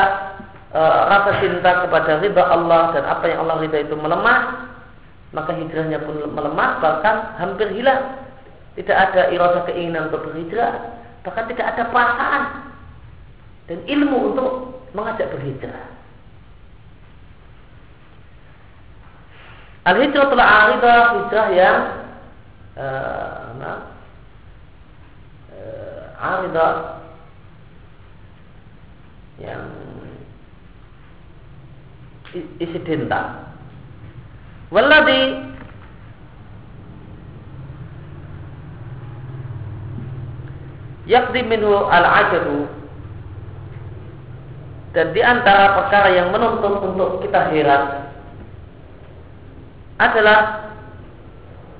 [0.71, 4.39] e, rasa cinta kepada ridha Allah dan apa yang Allah ridha itu melemah,
[5.35, 8.23] maka hijrahnya pun melemah bahkan hampir hilang.
[8.77, 12.43] Tidak ada irasa keinginan untuk berhijrah, bahkan tidak ada perasaan
[13.67, 14.49] dan ilmu untuk
[14.93, 15.97] mengajak berhijrah.
[19.87, 21.79] Al-hijrah telah aridah hijrah yang
[22.75, 23.79] uh, nah,
[25.55, 26.73] uh, aridah
[29.39, 29.63] yang
[32.59, 33.46] isidental.
[34.71, 35.47] Walladhi.
[41.07, 42.67] Yakdi minhu al-ajadu.
[44.91, 48.11] Dan di antara perkara yang menuntut untuk kita heran
[50.01, 50.73] adalah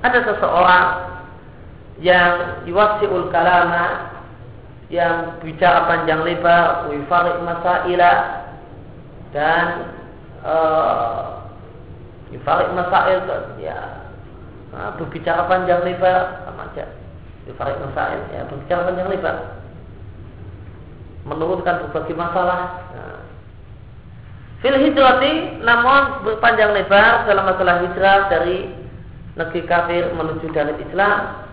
[0.06, 0.86] ada seseorang
[1.98, 4.14] yang yuwasiul kalama
[4.88, 8.14] yang bicara panjang lebar wifarik masaila
[9.34, 9.66] dan
[10.46, 11.37] uh,
[12.32, 13.24] wifarik masail
[13.60, 14.08] ya.
[14.68, 16.84] Nah, berbicara panjang lebar sama aja.
[17.48, 19.36] Wifarik masail ya berbicara panjang lebar.
[21.24, 22.62] Menurunkan berbagai masalah.
[22.92, 23.20] Nah.
[24.58, 28.74] fil hijrati namun berpanjang lebar dalam masalah hijrah dari
[29.38, 31.46] negeri kafir menuju dari Islam.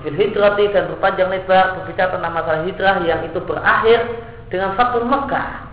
[0.00, 4.00] Fil hijrati dan berpanjang lebar berbicara tentang masalah hijrah yang itu berakhir
[4.52, 5.69] dengan Fatul Mekah.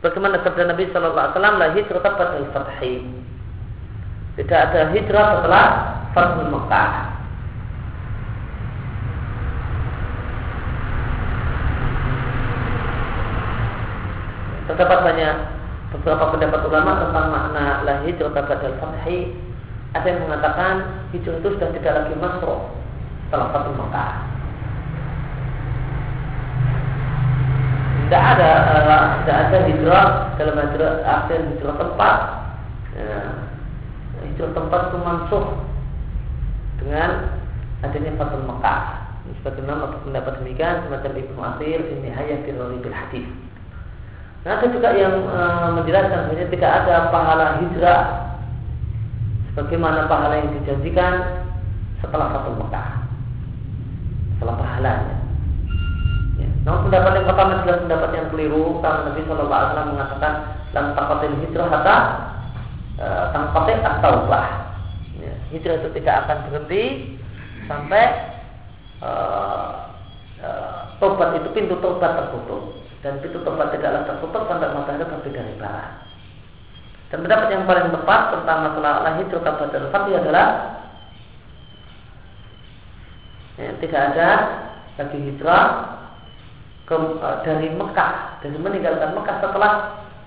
[0.00, 3.04] Bagaimana sabda Nabi Shallallahu Alaihi Wasallam la hijrah pada fathi
[4.40, 5.66] Tidak ada hijrah setelah
[6.16, 6.90] Fatul Mekah.
[14.72, 15.34] Terdapat banyak
[15.92, 19.36] beberapa pendapat ulama tentang makna la hijrah pada fathi
[19.92, 22.72] Ada yang mengatakan hijrah itu sudah tidak lagi masuk
[23.28, 24.29] setelah satu Mekah.
[28.10, 32.16] Tidak ada uh, tidak ada hijrah dalam hijrah akhir hijrah tempat.
[32.98, 33.22] Ya,
[34.26, 35.46] hijrah tempat itu mansuh
[36.82, 37.38] dengan
[37.86, 38.80] adanya Fatul Mekah.
[39.38, 43.30] Sebagaimana pendapat demikian semacam Ibnu Athir ini hayat bil hadis.
[44.42, 45.40] Nah, ada juga yang e,
[45.78, 48.02] menjelaskan bahwa tidak ada pahala hijrah
[49.54, 51.46] sebagaimana pahala yang dijanjikan
[52.02, 53.06] setelah satu Mekah.
[54.34, 55.19] Setelah pahalanya.
[56.60, 60.32] Namun pendapat yang pertama adalah pendapat yang keliru karena Nabi Shallallahu Alaihi Wasallam mengatakan
[60.76, 61.96] dalam taqatil hijrah kata
[63.00, 64.46] e, tangkatil at-taubah.
[65.16, 65.34] Ya.
[65.56, 66.84] Hijrah itu tidak akan berhenti
[67.64, 68.04] sampai
[69.00, 69.10] e,
[70.44, 70.48] e,
[71.00, 75.90] tobat itu pintu tobat tertutup dan pintu tobat tidaklah tertutup sampai matahari terbit dari barat.
[77.10, 80.46] Dan pendapat yang paling tepat tentang masalah lahir kabar dan fatih adalah
[83.58, 84.28] ya, tidak ada
[85.00, 85.66] lagi hijrah
[86.90, 89.72] ke, e, dari Mekah dan meninggalkan Mekah setelah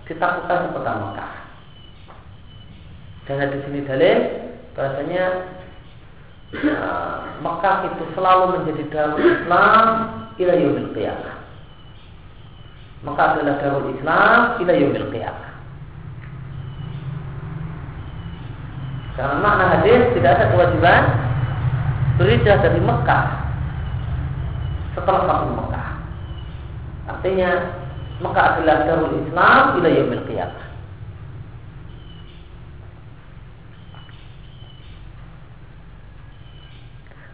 [0.07, 1.31] ditaklukkan kota Mekah.
[3.27, 4.19] Dan di sini dalil
[4.75, 5.25] bahasanya
[6.59, 9.87] uh, Mekah itu selalu menjadi darul Islam
[10.39, 11.43] ila yaumil qiyamah
[13.03, 15.51] maka adalah darul Islam ila yaumil qiyamah.
[19.13, 21.03] Karena makna hadis tidak ada kewajiban
[22.17, 23.25] berhijrah dari Mekah
[24.97, 25.82] setelah satu Mekah.
[27.09, 27.51] Artinya
[28.23, 30.67] Mekah adalah darul Islam ila yaumil qiyamah.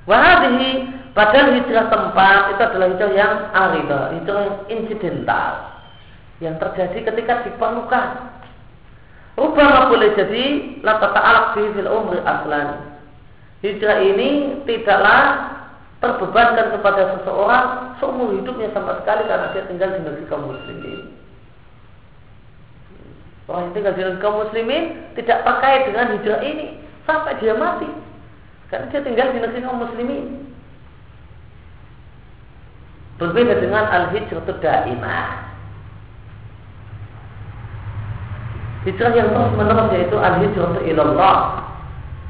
[0.09, 5.51] Wahadihi Padahal hijrah tempat itu adalah hijrah yang arida, hijrah yang insidental
[6.39, 8.07] yang terjadi ketika diperlukan.
[9.35, 10.45] Rubama boleh jadi
[10.79, 12.95] lata ta'alak fi fil umri aslan.
[13.59, 15.23] Hijrah ini tidaklah
[15.99, 17.65] terbebankan kepada seseorang
[17.99, 20.99] seumur hidupnya sama sekali karena dia tinggal di negeri kaum muslimin.
[23.51, 24.83] Orang yang tinggal di negeri kaum muslimin
[25.19, 27.89] tidak terkait dengan hijrah ini sampai dia mati.
[28.71, 30.25] Karena dia tinggal di negeri kaum muslimin.
[33.19, 35.51] Berbeda dengan al-hijratu daimah.
[38.87, 41.67] Hijrah yang terus menerus yaitu al-hijratu ilallah.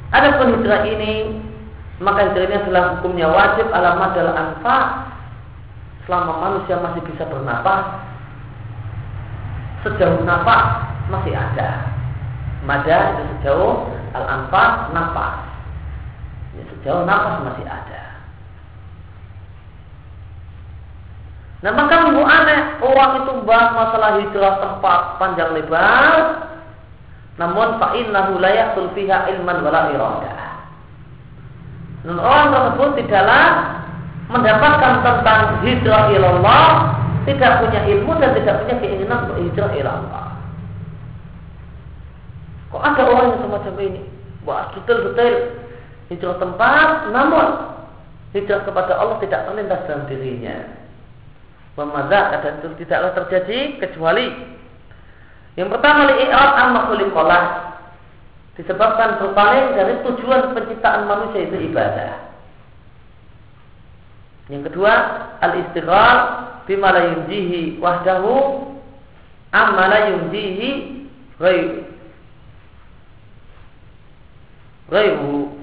[0.09, 1.37] Adapun hijrah ini
[1.99, 4.79] maka ini adalah hukumnya wajib alamat adalah anfa.
[6.07, 7.85] Selama manusia masih bisa bernapas
[9.83, 11.91] sejauh nafas masih ada.
[12.63, 15.35] Mada itu sejauh al anfa nafas
[16.55, 18.03] ya, sejauh nafas masih ada.
[21.59, 26.47] Nah maka minggu aneh orang itu bahas masalah hijrah tempat panjang lebar,
[27.35, 30.48] namun fa'innahu layak sulfiha ilman wala iradah.
[32.07, 33.45] Dan orang tersebut tidaklah
[34.29, 36.67] mendapatkan tentang hijrah ilallah,
[37.27, 40.27] tidak punya ilmu dan tidak punya keinginan untuk hijrah ilallah.
[42.69, 44.01] Kok ada orang yang semacam ini?
[44.45, 45.33] Wah betul-betul
[46.13, 47.45] hijrah tempat, namun
[48.31, 50.57] hijrah kepada Allah tidak terlintas dalam dirinya.
[51.75, 54.57] Memazak dan itu tidaklah terjadi kecuali
[55.59, 57.43] yang pertama li'irad an makhluqallah
[58.59, 62.27] disebabkan berpaling dari tujuan penciptaan manusia itu ibadah.
[64.51, 64.93] Yang kedua,
[65.39, 66.17] al-istighal
[66.67, 68.67] bima la yunjihi wahdahu
[69.55, 70.69] amma la yunjihi
[74.91, 75.55] ghairuhu.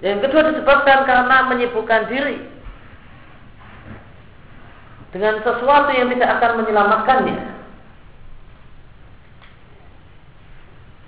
[0.00, 2.48] Yang kedua disebabkan karena menyibukkan diri
[5.12, 7.59] dengan sesuatu yang tidak akan menyelamatkannya.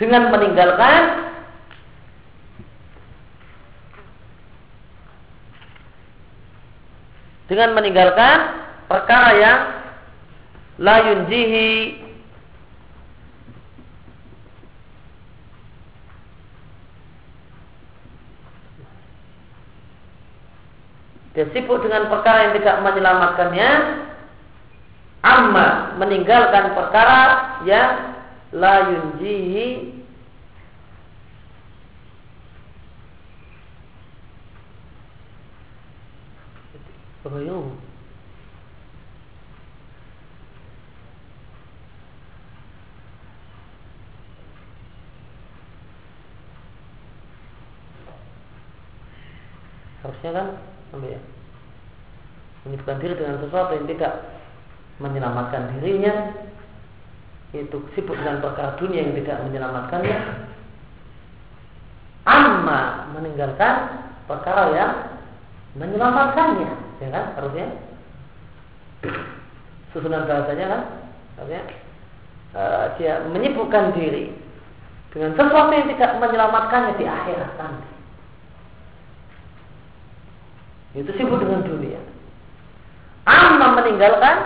[0.02, 1.02] Dengan meninggalkan
[7.46, 8.38] dengan meninggalkan
[8.90, 9.60] perkara yang
[10.82, 12.02] la yunjihi
[21.32, 23.70] Dia sibuk dengan perkara yang tidak menyelamatkannya
[25.22, 27.22] Amma meninggalkan perkara
[27.62, 28.11] yang
[28.52, 30.00] la yunjihi.
[50.02, 50.48] Harusnya kan
[51.06, 51.20] ya?
[52.62, 54.12] menyibukkan diri dengan sesuatu yang tidak
[55.02, 56.30] menyelamatkan dirinya
[57.52, 60.18] itu sibuk dengan perkara dunia yang tidak menyelamatkannya
[62.24, 63.74] amma meninggalkan
[64.30, 64.92] perkara yang
[65.74, 66.70] menyelamatkannya,
[67.02, 67.24] ya kan?
[67.34, 67.66] Harusnya
[69.90, 70.82] susunan bahasanya kan,
[71.42, 71.62] artinya
[72.54, 74.30] uh, dia menyibukkan diri
[75.10, 77.90] dengan sesuatu yang tidak menyelamatkannya di akhirat nanti.
[80.92, 82.00] Itu sibuk dengan dunia.
[83.24, 84.36] Amma meninggalkan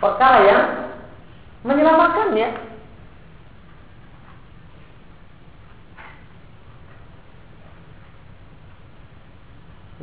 [0.00, 0.62] perkara yang
[1.64, 2.48] menyelamatkannya.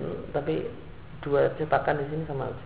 [0.01, 0.65] Hmm, tapi
[1.21, 2.65] dua cetakan di sini sama aja.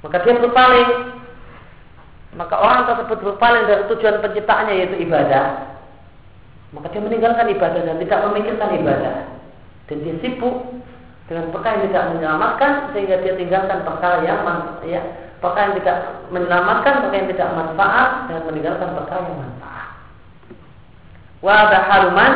[0.00, 0.90] Maka dia berpaling
[2.36, 5.75] Maka orang tersebut berpaling dari tujuan penciptaannya yaitu ibadah
[6.74, 9.14] Maka dia meninggalkan ibadah dan tidak memikirkan ibadah.
[9.86, 10.56] Dan dia sibuk
[11.30, 14.42] dengan perkara yang tidak menyelamatkan Sehingga dia tinggalkan perkara yang
[14.82, 15.02] ya,
[15.38, 15.98] perkara yang tidak
[16.34, 19.88] menyelamatkan, perkara yang tidak manfaat Dan meninggalkan perkara yang manfaat.
[21.38, 22.34] Wadah haluman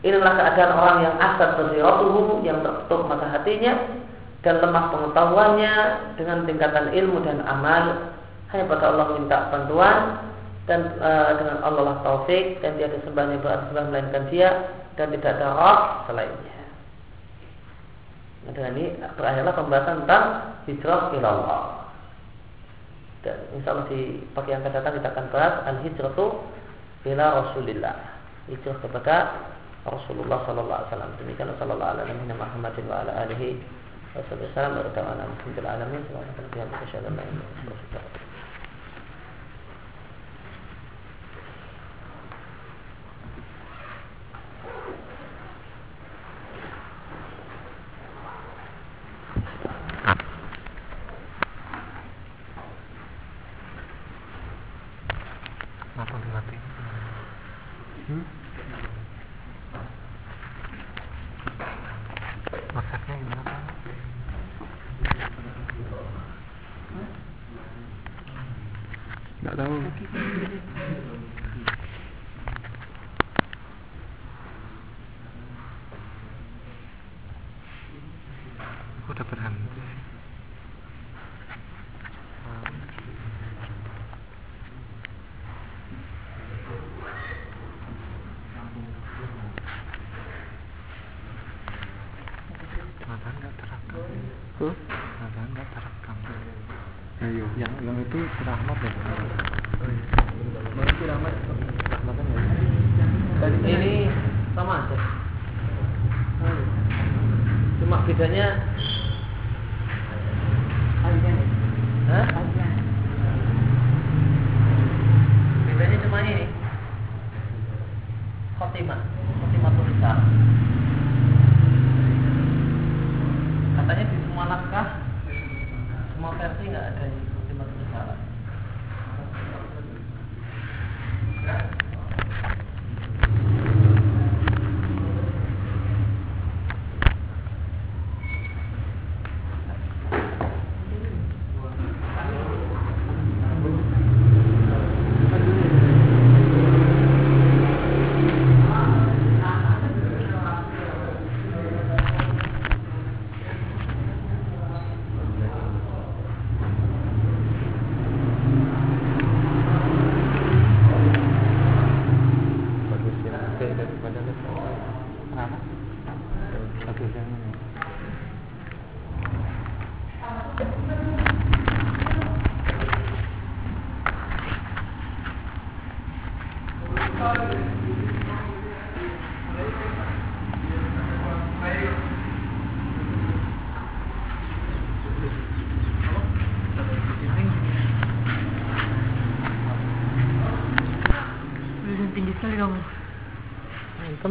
[0.00, 4.00] Inilah keadaan orang yang asal bersiratuhu Yang tertutup mata hatinya
[4.40, 5.74] dan lemah pengetahuannya
[6.16, 8.16] dengan tingkatan ilmu dan amal.
[8.50, 9.96] Hanya pada Allah minta bantuan
[10.70, 15.34] dan e, dengan Allah lah taufik dan tiada sembah yang berarti melainkan dia dan tidak
[15.34, 16.62] ada roh selainnya.
[18.46, 20.24] Nah, dengan ini berakhirlah pembahasan tentang
[20.70, 21.90] hijrah ilallah.
[23.26, 26.38] Dan insya Allah di pagi yang akan datang kita akan bahas al hijratu
[27.10, 27.96] ila Rasulillah.
[28.46, 29.16] Hijrah kepada
[29.84, 31.10] Rasulullah Sallallahu Alaihi Wasallam.
[31.18, 33.60] Demikian Sallallahu Alaihi Wasallam wa ala alihi
[34.10, 35.70] Wassalamualaikum warahmatullahi
[69.42, 69.56] wabarakatuh.
[69.56, 71.39] tahu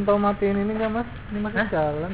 [0.05, 1.09] matiin ini nggak mas?
[1.31, 1.69] Ini masih Hah?
[1.71, 2.11] jalan.